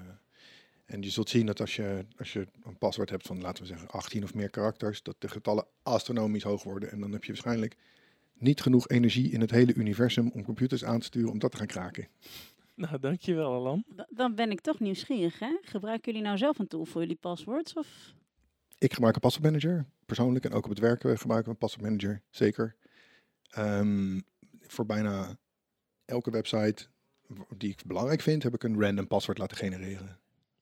en 0.85 1.01
je 1.01 1.09
zult 1.09 1.29
zien 1.29 1.45
dat 1.45 1.59
als 1.59 1.75
je, 1.75 2.05
als 2.17 2.33
je 2.33 2.47
een 2.63 2.77
paswoord 2.77 3.09
hebt 3.09 3.27
van, 3.27 3.41
laten 3.41 3.63
we 3.63 3.69
zeggen, 3.69 3.89
18 3.89 4.23
of 4.23 4.33
meer 4.33 4.49
karakters, 4.49 5.03
dat 5.03 5.15
de 5.19 5.27
getallen 5.27 5.65
astronomisch 5.83 6.43
hoog 6.43 6.63
worden. 6.63 6.91
En 6.91 6.99
dan 6.99 7.11
heb 7.11 7.23
je 7.23 7.31
waarschijnlijk 7.31 7.75
niet 8.33 8.61
genoeg 8.61 8.89
energie 8.89 9.31
in 9.31 9.41
het 9.41 9.51
hele 9.51 9.73
universum 9.73 10.31
om 10.31 10.43
computers 10.43 10.83
aan 10.83 10.99
te 10.99 11.05
sturen 11.05 11.31
om 11.31 11.39
dat 11.39 11.51
te 11.51 11.57
gaan 11.57 11.67
kraken. 11.67 12.07
Nou, 12.75 12.99
dankjewel 12.99 13.53
Alan. 13.53 13.84
Dan 14.10 14.36
ben 14.36 14.51
ik 14.51 14.62
toch 14.62 14.79
nieuwsgierig, 14.79 15.39
hè? 15.39 15.58
Gebruiken 15.62 16.12
jullie 16.12 16.27
nou 16.27 16.38
zelf 16.38 16.60
een 16.60 16.67
tool 16.67 16.86
voor 16.86 17.01
jullie 17.01 17.15
passwords? 17.15 17.73
Of? 17.73 18.13
Ik 18.77 18.93
gebruik 18.93 19.15
een 19.15 19.21
passwordmanager, 19.21 19.86
persoonlijk. 20.05 20.45
En 20.45 20.53
ook 20.53 20.63
op 20.63 20.69
het 20.69 20.79
werk 20.79 21.01
gebruiken 21.01 21.43
we 21.43 21.49
een 21.49 21.58
passwordmanager, 21.58 22.21
zeker. 22.29 22.75
Um, 23.58 24.23
voor 24.73 24.86
bijna 24.86 25.38
elke 26.05 26.31
website 26.31 26.88
die 27.57 27.71
ik 27.71 27.83
belangrijk 27.86 28.21
vind, 28.21 28.43
heb 28.43 28.53
ik 28.53 28.63
een 28.63 28.81
random 28.81 29.07
paswoord 29.07 29.38
laten 29.38 29.57
genereren. 29.57 30.19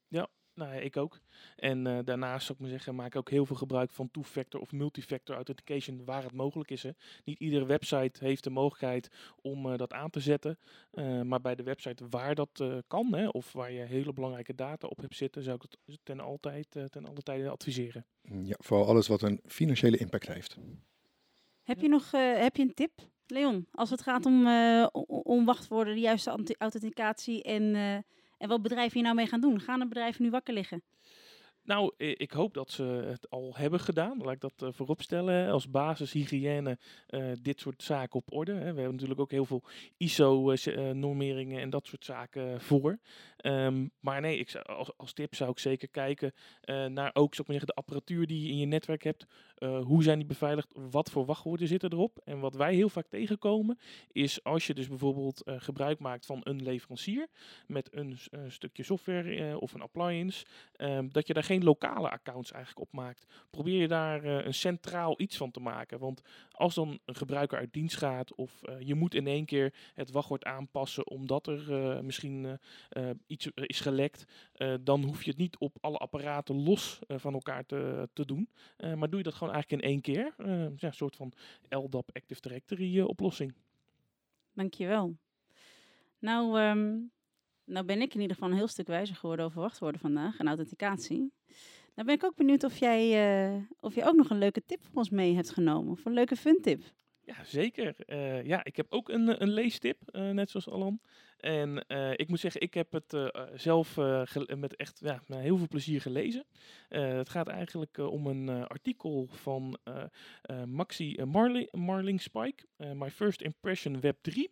Ja, 0.08 0.28
nou 0.54 0.74
ja, 0.74 0.80
ik 0.80 0.98
ook. 0.98 1.20
En 1.56 1.86
uh, 1.86 2.00
daarnaast 2.04 2.46
zou 2.46 2.54
ik 2.54 2.60
maar 2.60 2.70
zeggen, 2.70 2.96
maak 2.96 3.08
ik 3.08 3.16
ook 3.16 3.30
heel 3.30 3.46
veel 3.46 3.56
gebruik 3.56 3.92
van 3.92 4.12
two-factor 4.12 4.62
of 4.62 4.72
multifactor 4.72 5.36
authentication 5.36 6.06
waar 6.06 6.24
het 6.24 6.34
mogelijk 6.34 6.72
is. 6.72 6.84
Hè. 6.84 6.92
Niet 7.24 7.40
iedere 7.40 7.66
website 7.66 8.26
heeft 8.26 8.44
de 8.44 8.50
mogelijkheid 8.50 9.10
om 9.42 9.66
uh, 9.66 9.78
dat 9.78 9.94
aan 9.94 10.10
te 10.10 10.20
zetten. 10.20 10.60
Uh, 10.94 11.22
maar 11.22 11.42
bij 11.42 11.56
de 11.56 11.64
website 11.64 12.08
waar 12.10 12.36
dat 12.36 12.64
kan, 12.88 13.14
hè, 13.16 13.28
of 13.28 13.52
waar 13.52 13.72
je 13.72 13.82
hele 13.82 14.14
belangrijke 14.14 14.56
data 14.56 14.88
op 14.88 14.98
hebt 14.98 15.16
zitten, 15.16 15.44
zou 15.44 15.56
ik 15.56 15.62
het 15.62 16.00
ten 16.04 16.20
altijd, 16.20 16.68
ten 16.90 17.06
alle 17.06 17.22
tijde 17.22 17.50
adviseren. 17.50 18.06
Ja, 18.22 18.56
vooral 18.60 18.88
alles 18.88 19.08
wat 19.08 19.22
een 19.22 19.40
financiële 19.46 19.98
impact 19.98 20.28
heeft. 20.28 20.58
Heb 21.64 21.80
je 21.80 21.88
nog 21.88 22.12
heb 22.12 22.56
je 22.56 22.64
een 22.64 22.74
tip 22.74 23.11
Leon, 23.32 23.68
als 23.72 23.90
het 23.90 24.02
gaat 24.02 24.26
om, 24.26 24.48
uh, 24.48 24.88
om 25.24 25.46
wachtwoorden, 25.46 25.94
de 25.94 26.00
juiste 26.00 26.56
authenticatie 26.58 27.44
en, 27.44 27.64
uh, 27.64 27.94
en 28.38 28.48
wat 28.48 28.62
bedrijven 28.62 28.94
hier 28.94 29.04
nou 29.04 29.16
mee 29.16 29.28
gaan 29.28 29.42
doen, 29.42 29.60
gaan 29.60 29.80
de 29.80 29.88
bedrijven 29.88 30.24
nu 30.24 30.30
wakker 30.30 30.54
liggen? 30.54 30.84
Nou, 31.64 31.94
ik 31.98 32.32
hoop 32.32 32.54
dat 32.54 32.72
ze 32.72 32.84
het 32.84 33.30
al 33.30 33.54
hebben 33.56 33.80
gedaan. 33.80 34.18
Laat 34.18 34.34
ik 34.34 34.42
dat 34.42 34.62
uh, 34.64 34.70
voorop 34.72 35.02
stellen. 35.02 35.52
Als 35.52 35.70
basishygiëne 35.70 36.78
uh, 37.10 37.32
dit 37.42 37.60
soort 37.60 37.84
zaken 37.84 38.20
op 38.20 38.34
orde. 38.34 38.52
Hè. 38.52 38.60
We 38.60 38.66
hebben 38.66 38.92
natuurlijk 38.92 39.20
ook 39.20 39.32
heel 39.32 39.46
veel 39.46 39.64
ISO-normeringen 39.98 41.62
en 41.62 41.70
dat 41.70 41.88
soort 41.88 42.06
zaken 42.06 42.62
voor. 42.62 43.00
Um, 43.44 43.92
maar 44.00 44.22
nee, 44.22 44.38
ik 44.38 44.56
als, 44.56 44.98
als, 44.98 45.14
tip 45.14 45.36
zou 45.36 45.52
ik 45.52 45.60
zeker 45.60 45.90
kijken 45.90 46.34
uh, 46.66 46.86
naar 46.86 47.10
ook 47.14 47.36
de 47.36 47.74
apparatuur 47.74 48.28
die 48.28 48.44
je 48.44 48.50
in 48.50 48.58
je 48.58 48.66
netwerk 48.66 49.04
hebt. 49.04 49.26
Uh, 49.58 49.84
hoe 49.84 50.04
zijn 50.04 50.18
die 50.18 50.28
beveiligd? 50.28 50.74
Wat 50.74 51.12
voor 51.12 51.26
wachtwoorden 51.26 51.68
zitten 51.68 51.92
erop? 51.92 52.20
En 52.24 52.40
wat 52.40 52.56
wij 52.56 52.74
heel 52.76 52.90
vaak 52.90 53.08
tegenkomen 53.08 53.80
is 54.12 54.44
als 54.44 54.68
je 54.68 54.74
dus 54.74 54.88
bijvoorbeeld 54.88 55.42
uh, 55.46 55.56
gebruik 55.58 56.00
maakt 56.00 56.26
van 56.26 56.40
een 56.44 56.64
leverancier 56.64 57.28
met 57.68 57.96
een 57.96 58.18
stukje 58.48 58.84
software 58.84 59.60
of 59.60 59.74
een 59.74 59.82
appliance, 59.82 60.46
um, 60.78 61.12
dat 61.12 61.28
je 61.28 61.34
daar 61.34 61.44
geen 61.44 61.64
lokale 61.64 62.10
accounts 62.10 62.52
eigenlijk 62.52 62.88
op 62.88 62.94
maakt. 62.94 63.26
Probeer 63.50 63.82
je 63.82 63.88
daar 63.88 64.24
een 64.24 64.54
centraal 64.54 65.22
iets 65.22 65.38
van 65.38 65.52
te 65.52 65.60
maken. 65.60 66.00
Want 66.00 66.22
als 66.52 66.76
dan 66.76 67.00
een 67.06 67.16
gebruiker 67.16 67.58
uit 67.58 67.74
dienst 67.74 67.98
gaat 67.98 68.36
of 68.36 68.62
je 68.80 68.96
moet 68.96 69.14
in 69.14 69.28
één 69.28 69.46
keer 69.46 69.74
het 69.94 70.12
wachtwoord 70.12 70.44
aanpassen 70.44 71.08
omdat 71.08 71.48
er 71.48 72.04
misschien 72.04 72.60
iets 73.32 73.48
is 73.54 73.80
gelekt, 73.80 74.26
uh, 74.58 74.74
dan 74.82 75.04
hoef 75.04 75.24
je 75.24 75.30
het 75.30 75.40
niet 75.40 75.58
op 75.58 75.78
alle 75.82 75.98
apparaten 75.98 76.64
los 76.64 77.00
uh, 77.08 77.18
van 77.18 77.34
elkaar 77.34 77.66
te, 77.66 78.10
te 78.14 78.26
doen. 78.26 78.50
Maar 78.96 79.10
doe 79.10 79.18
je 79.18 79.24
dat 79.24 79.34
gewoon 79.34 79.54
eigenlijk 79.54 79.84
in 79.84 79.90
één 79.90 80.02
keer. 80.02 80.34
ja, 80.78 80.88
een 80.88 80.94
soort 80.94 81.16
van 81.16 81.34
LDAP 81.70 82.10
Active 82.14 82.42
Directory 82.42 83.02
oplossing. 83.02 83.54
Dankjewel. 84.54 85.16
Nou, 86.20 86.62
um, 86.62 87.12
nou 87.64 87.86
ben 87.86 88.02
ik 88.02 88.14
in 88.14 88.22
ieder 88.22 88.36
geval 88.36 88.50
een 88.50 88.58
heel 88.58 88.68
stuk 88.68 88.88
wijzer 88.88 89.16
geworden 89.16 89.46
over 89.46 89.62
wachtwoorden 89.62 90.02
vandaag 90.02 90.38
en 90.38 90.48
authenticatie. 90.48 91.32
Nou 91.96 92.08
ben 92.08 92.16
ik 92.16 92.24
ook 92.24 92.36
benieuwd 92.36 92.64
of 92.64 92.78
jij, 92.78 93.68
of 93.80 93.96
je 93.96 94.04
ook 94.04 94.16
nog 94.16 94.30
een 94.30 94.38
leuke 94.38 94.64
tip 94.66 94.84
voor 94.84 94.98
ons 94.98 95.10
mee 95.10 95.36
hebt 95.36 95.50
genomen. 95.50 95.92
Of 95.92 96.06
een 96.06 96.14
leuke 96.14 96.36
fun 96.36 96.60
tip. 96.62 96.84
Ja, 97.26 97.44
zeker. 97.44 97.96
Uh, 98.08 98.46
ja, 98.46 98.64
ik 98.64 98.76
heb 98.76 98.86
ook 98.90 99.10
een, 99.10 99.42
een 99.42 99.50
leestip, 99.50 99.98
uh, 100.12 100.30
net 100.30 100.50
zoals 100.50 100.70
Alan. 100.70 101.00
En 101.42 101.86
uh, 101.88 102.12
ik 102.16 102.28
moet 102.28 102.40
zeggen, 102.40 102.62
ik 102.62 102.74
heb 102.74 102.92
het 102.92 103.32
zelf 103.54 103.96
met 104.56 104.76
echt 104.76 105.00
ja, 105.04 105.24
met 105.28 105.40
heel 105.40 105.58
veel 105.58 105.68
plezier 105.68 106.02
gelezen. 106.02 106.46
het 106.88 107.30
gaat 107.30 107.48
eigenlijk 107.48 107.98
om 107.98 108.28
een 108.28 108.68
artikel 108.68 109.28
van 109.32 109.78
Maxi 110.66 111.24
Marling 111.72 112.22
Spike, 112.22 112.66
My 112.94 113.10
First 113.10 113.42
Impression 113.42 114.00
Web 114.00 114.18
3. 114.22 114.52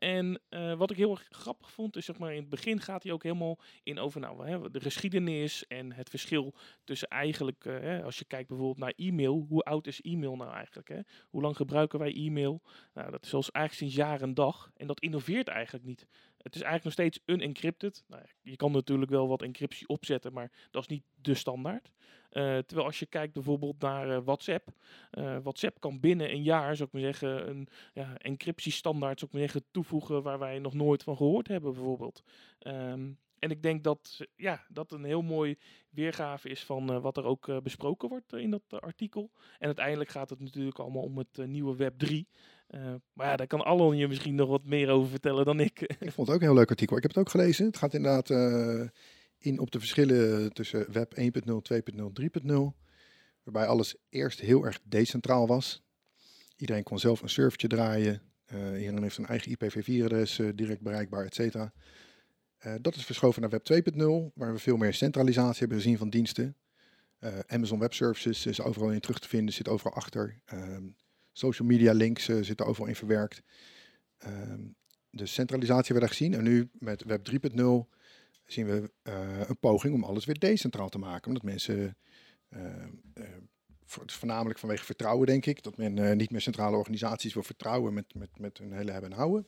En 0.00 0.40
uh, 0.50 0.74
wat 0.74 0.90
ik 0.90 0.96
heel 0.96 1.10
erg 1.10 1.26
grappig 1.30 1.70
vond, 1.70 1.96
is 1.96 2.04
zeg 2.04 2.18
maar 2.18 2.32
in 2.32 2.40
het 2.40 2.48
begin 2.48 2.80
gaat 2.80 3.02
hij 3.02 3.12
ook 3.12 3.22
helemaal 3.22 3.58
in 3.82 3.98
over 3.98 4.20
nou, 4.20 4.70
de 4.70 4.80
geschiedenis 4.80 5.66
en 5.66 5.92
het 5.92 6.10
verschil 6.10 6.54
tussen 6.84 7.08
eigenlijk, 7.08 7.64
hè, 7.64 8.02
als 8.02 8.18
je 8.18 8.24
kijkt 8.24 8.48
bijvoorbeeld 8.48 8.78
naar 8.78 8.92
e-mail, 8.96 9.46
hoe 9.48 9.62
oud 9.62 9.86
is 9.86 10.00
e-mail 10.00 10.36
nou 10.36 10.52
eigenlijk? 10.52 10.88
Hè? 10.88 11.00
Hoe 11.30 11.42
lang 11.42 11.56
gebruiken 11.56 11.98
wij 11.98 12.14
e-mail? 12.14 12.62
Nou, 12.94 13.10
dat 13.10 13.22
is 13.22 13.30
zelfs 13.30 13.50
eigenlijk 13.50 13.92
sinds 13.92 14.08
jaar 14.08 14.22
en 14.22 14.34
dag 14.34 14.70
en 14.76 14.86
dat 14.86 15.00
innoveert 15.00 15.48
eigenlijk 15.48 15.84
niet. 15.84 16.06
Het 16.42 16.54
is 16.54 16.62
eigenlijk 16.62 16.84
nog 16.84 16.92
steeds 16.92 17.20
unencrypted. 17.26 18.04
Nou, 18.06 18.22
je 18.40 18.56
kan 18.56 18.72
natuurlijk 18.72 19.10
wel 19.10 19.28
wat 19.28 19.42
encryptie 19.42 19.88
opzetten, 19.88 20.32
maar 20.32 20.50
dat 20.70 20.82
is 20.82 20.88
niet 20.88 21.04
de 21.14 21.34
standaard. 21.34 21.90
Uh, 22.32 22.58
terwijl 22.58 22.86
als 22.86 22.98
je 22.98 23.06
kijkt 23.06 23.32
bijvoorbeeld 23.32 23.80
naar 23.80 24.08
uh, 24.08 24.18
WhatsApp. 24.24 24.68
Uh, 25.12 25.36
WhatsApp 25.42 25.80
kan 25.80 26.00
binnen 26.00 26.30
een 26.30 26.42
jaar, 26.42 26.76
zou 26.76 26.88
ik 26.88 26.94
maar 26.94 27.12
zeggen, 27.12 27.48
een 27.48 27.68
ja, 27.94 28.18
encryptiestandaard 28.18 29.18
zou 29.18 29.30
ik 29.30 29.38
maar 29.38 29.48
zeggen, 29.48 29.70
toevoegen 29.70 30.22
waar 30.22 30.38
wij 30.38 30.58
nog 30.58 30.74
nooit 30.74 31.02
van 31.02 31.16
gehoord 31.16 31.48
hebben 31.48 31.72
bijvoorbeeld. 31.72 32.22
Um, 32.66 33.18
en 33.40 33.50
ik 33.50 33.62
denk 33.62 33.84
dat 33.84 34.26
ja, 34.36 34.64
dat 34.68 34.92
een 34.92 35.04
heel 35.04 35.22
mooi 35.22 35.56
weergave 35.90 36.48
is 36.48 36.64
van 36.64 36.92
uh, 36.92 37.02
wat 37.02 37.16
er 37.16 37.24
ook 37.24 37.46
uh, 37.46 37.60
besproken 37.60 38.08
wordt 38.08 38.32
in 38.32 38.50
dat 38.50 38.62
artikel. 38.68 39.30
En 39.58 39.66
uiteindelijk 39.66 40.10
gaat 40.10 40.30
het 40.30 40.40
natuurlijk 40.40 40.78
allemaal 40.78 41.02
om 41.02 41.18
het 41.18 41.46
nieuwe 41.46 41.76
Web 41.76 41.98
3. 41.98 42.28
maar 43.12 43.26
ja, 43.26 43.36
daar 43.36 43.46
kan 43.46 43.64
Alon 43.64 43.96
je 43.96 44.08
misschien 44.08 44.34
nog 44.34 44.48
wat 44.48 44.64
meer 44.64 44.88
over 44.88 45.10
vertellen 45.10 45.44
dan 45.44 45.60
ik. 45.60 45.80
ik 45.80 46.12
vond 46.12 46.26
het 46.26 46.36
ook 46.36 46.42
een 46.42 46.48
heel 46.48 46.54
leuk 46.54 46.70
artikel. 46.70 46.96
Ik 46.96 47.02
heb 47.02 47.10
het 47.14 47.20
ook 47.20 47.30
gelezen. 47.30 47.66
Het 47.66 47.76
gaat 47.76 47.94
inderdaad 47.94 48.30
in 49.38 49.58
op 49.58 49.70
de 49.70 49.78
verschillen 49.78 50.52
tussen 50.52 50.92
Web 50.92 51.14
1.0, 51.18 51.22
2.0, 51.94 52.02
3.0. 52.42 52.52
Waarbij 53.42 53.66
alles 53.66 53.96
eerst 54.08 54.40
heel 54.40 54.64
erg 54.64 54.80
decentraal 54.84 55.46
was. 55.46 55.82
Iedereen 56.56 56.82
kon 56.82 56.98
zelf 56.98 57.22
een 57.22 57.28
servertje 57.28 57.68
draaien. 57.68 58.22
iedereen 58.52 59.02
heeft 59.02 59.18
een 59.18 59.26
eigen 59.26 59.56
IPv4-adres 59.56 60.54
direct 60.54 60.80
bereikbaar, 60.80 61.24
et 61.24 61.34
cetera. 61.34 61.72
Uh, 62.66 62.74
dat 62.80 62.96
is 62.96 63.04
verschoven 63.04 63.40
naar 63.40 63.50
Web 63.50 63.92
2.0, 63.94 64.32
waar 64.34 64.52
we 64.52 64.58
veel 64.58 64.76
meer 64.76 64.94
centralisatie 64.94 65.58
hebben 65.58 65.76
gezien 65.76 65.98
van 65.98 66.10
diensten. 66.10 66.56
Uh, 67.20 67.38
Amazon 67.46 67.78
Web 67.78 67.94
Services 67.94 68.46
is 68.46 68.60
overal 68.60 68.90
in 68.90 69.00
terug 69.00 69.18
te 69.18 69.28
vinden, 69.28 69.54
zit 69.54 69.68
overal 69.68 69.94
achter. 69.94 70.40
Um, 70.52 70.96
social 71.32 71.68
media 71.68 71.92
links 71.92 72.28
uh, 72.28 72.42
zitten 72.42 72.66
overal 72.66 72.88
in 72.88 72.94
verwerkt. 72.94 73.42
Um, 74.26 74.74
de 75.10 75.26
centralisatie 75.26 75.92
hebben 75.92 76.02
we 76.02 76.16
gezien. 76.16 76.34
En 76.34 76.42
nu 76.42 76.70
met 76.72 77.04
Web 77.04 77.28
3.0 77.30 77.98
zien 78.44 78.66
we 78.66 78.90
een 79.48 79.58
poging 79.60 79.94
om 79.94 80.04
alles 80.04 80.24
weer 80.24 80.38
decentraal 80.38 80.88
te 80.88 80.98
maken. 80.98 81.26
Omdat 81.26 81.42
mensen, 81.42 81.96
ehm, 82.48 82.90
voornamelijk 84.06 84.58
vanwege 84.58 84.84
vertrouwen 84.84 85.26
denk 85.26 85.46
ik, 85.46 85.62
dat 85.62 85.76
men 85.76 86.16
niet 86.16 86.30
meer 86.30 86.40
centrale 86.40 86.76
organisaties 86.76 87.34
wil 87.34 87.42
vertrouwen 87.42 87.94
met, 87.94 88.14
met, 88.14 88.38
met 88.38 88.58
hun 88.58 88.72
hele 88.72 88.92
hebben 88.92 89.10
en 89.10 89.16
houden. 89.16 89.46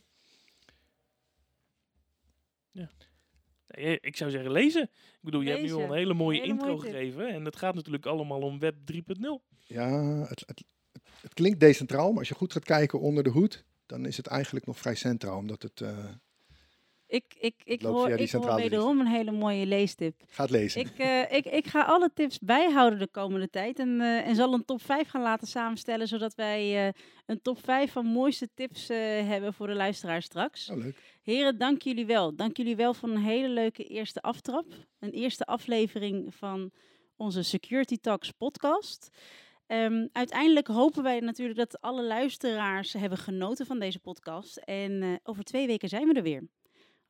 Ja. 2.73 2.91
Ik 4.01 4.17
zou 4.17 4.31
zeggen 4.31 4.51
lezen. 4.51 4.83
Ik 4.83 5.19
bedoel, 5.21 5.41
je 5.41 5.51
hebt 5.51 5.63
nu 5.63 5.73
al 5.73 5.81
een 5.81 5.93
hele 5.93 6.15
mooie 6.15 6.43
intro 6.43 6.79
gegeven. 6.79 7.29
En 7.29 7.45
het 7.45 7.57
gaat 7.57 7.75
natuurlijk 7.75 8.07
allemaal 8.07 8.41
om 8.41 8.59
Web 8.59 8.75
3.0. 8.93 9.01
Ja, 9.61 9.89
het, 10.29 10.43
het, 10.47 10.65
het, 11.21 11.35
klinkt 11.35 11.61
decentraal, 11.61 12.09
maar 12.11 12.19
als 12.19 12.29
je 12.29 12.35
goed 12.35 12.53
gaat 12.53 12.65
kijken 12.65 13.01
onder 13.01 13.23
de 13.23 13.31
hoed, 13.31 13.65
dan 13.87 14.07
is 14.07 14.17
het 14.17 14.27
eigenlijk 14.27 14.67
nog 14.67 14.79
vrij 14.79 14.95
centraal. 14.95 15.39
Omdat 15.39 15.63
het, 15.63 15.81
uh, 15.81 16.09
ik, 17.13 17.25
ik, 17.39 17.55
ik, 17.65 17.83
hoor, 17.83 18.11
ik 18.11 18.31
hoor 18.31 18.55
wederom 18.55 19.01
een 19.01 19.07
hele 19.07 19.31
mooie 19.31 19.67
leestip. 19.67 20.23
Ga 20.27 20.43
het 20.43 20.51
lezen. 20.51 20.81
Ik, 20.81 20.99
uh, 20.99 21.33
ik, 21.33 21.47
ik 21.47 21.67
ga 21.67 21.83
alle 21.83 22.11
tips 22.15 22.39
bijhouden 22.39 22.99
de 22.99 23.09
komende 23.09 23.51
tijd. 23.51 23.79
En, 23.79 23.89
uh, 23.89 24.27
en 24.27 24.35
zal 24.35 24.53
een 24.53 24.65
top 24.65 24.83
5 24.83 25.09
gaan 25.09 25.23
laten 25.23 25.47
samenstellen. 25.47 26.09
Zodat 26.09 26.35
wij 26.35 26.87
uh, 26.87 26.93
een 27.27 27.43
top 27.43 27.65
5 27.65 27.93
van 27.93 28.07
mooiste 28.07 28.49
tips 28.55 28.89
hebben 28.89 29.55
voor 29.55 29.67
de 29.67 29.75
luisteraar 29.75 30.23
straks. 30.23 30.71
Oh, 30.71 30.77
leuk. 30.77 30.97
Heren, 31.23 31.59
dank 31.59 31.83
jullie 31.83 32.07
wel. 32.07 32.37
Dank 32.37 32.57
jullie 32.57 32.77
wel 32.77 32.95
voor 32.95 33.09
een 33.09 33.23
hele 33.23 33.49
leuke 33.49 33.85
eerste 33.85 34.23
aftrap. 34.23 34.67
Een 34.99 35.11
eerste 35.11 35.45
aflevering 35.45 36.35
van 36.35 36.71
onze 37.17 37.43
Security 37.43 37.97
Talks 37.97 38.31
podcast. 38.31 39.09
Um, 39.67 40.09
uiteindelijk 40.13 40.67
hopen 40.67 41.03
wij 41.03 41.21
natuurlijk 41.21 41.59
dat 41.59 41.81
alle 41.81 42.03
luisteraars 42.03 42.93
hebben 42.93 43.19
genoten 43.19 43.67
van 43.67 43.79
deze 43.79 43.99
podcast. 43.99 44.57
En 44.57 45.21
over 45.23 45.45
twee 45.45 45.67
weken 45.67 45.89
zijn 45.89 46.09
we 46.09 46.15
er 46.15 46.23
weer. 46.23 46.49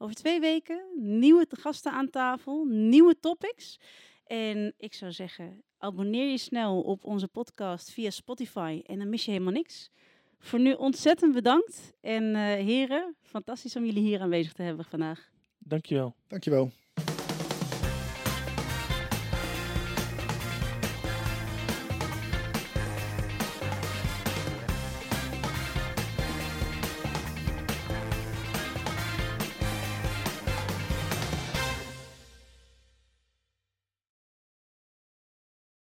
Over 0.02 0.14
twee 0.14 0.40
weken 0.40 0.84
nieuwe 0.94 1.46
gasten 1.48 1.92
aan 1.92 2.10
tafel, 2.10 2.64
nieuwe 2.64 3.16
topics. 3.20 3.78
En 4.26 4.74
ik 4.76 4.94
zou 4.94 5.12
zeggen, 5.12 5.62
abonneer 5.78 6.30
je 6.30 6.38
snel 6.38 6.80
op 6.80 7.04
onze 7.04 7.28
podcast 7.28 7.90
via 7.90 8.10
Spotify 8.10 8.82
en 8.86 8.98
dan 8.98 9.08
mis 9.08 9.24
je 9.24 9.30
helemaal 9.30 9.52
niks. 9.52 9.90
Voor 10.38 10.60
nu 10.60 10.72
ontzettend 10.72 11.32
bedankt. 11.34 11.92
En 12.00 12.24
uh, 12.24 12.36
heren, 12.42 13.16
fantastisch 13.22 13.76
om 13.76 13.84
jullie 13.84 14.02
hier 14.02 14.20
aanwezig 14.20 14.52
te 14.52 14.62
hebben 14.62 14.84
vandaag. 14.84 15.30
Dankjewel. 15.58 16.14
Dankjewel. 16.26 16.70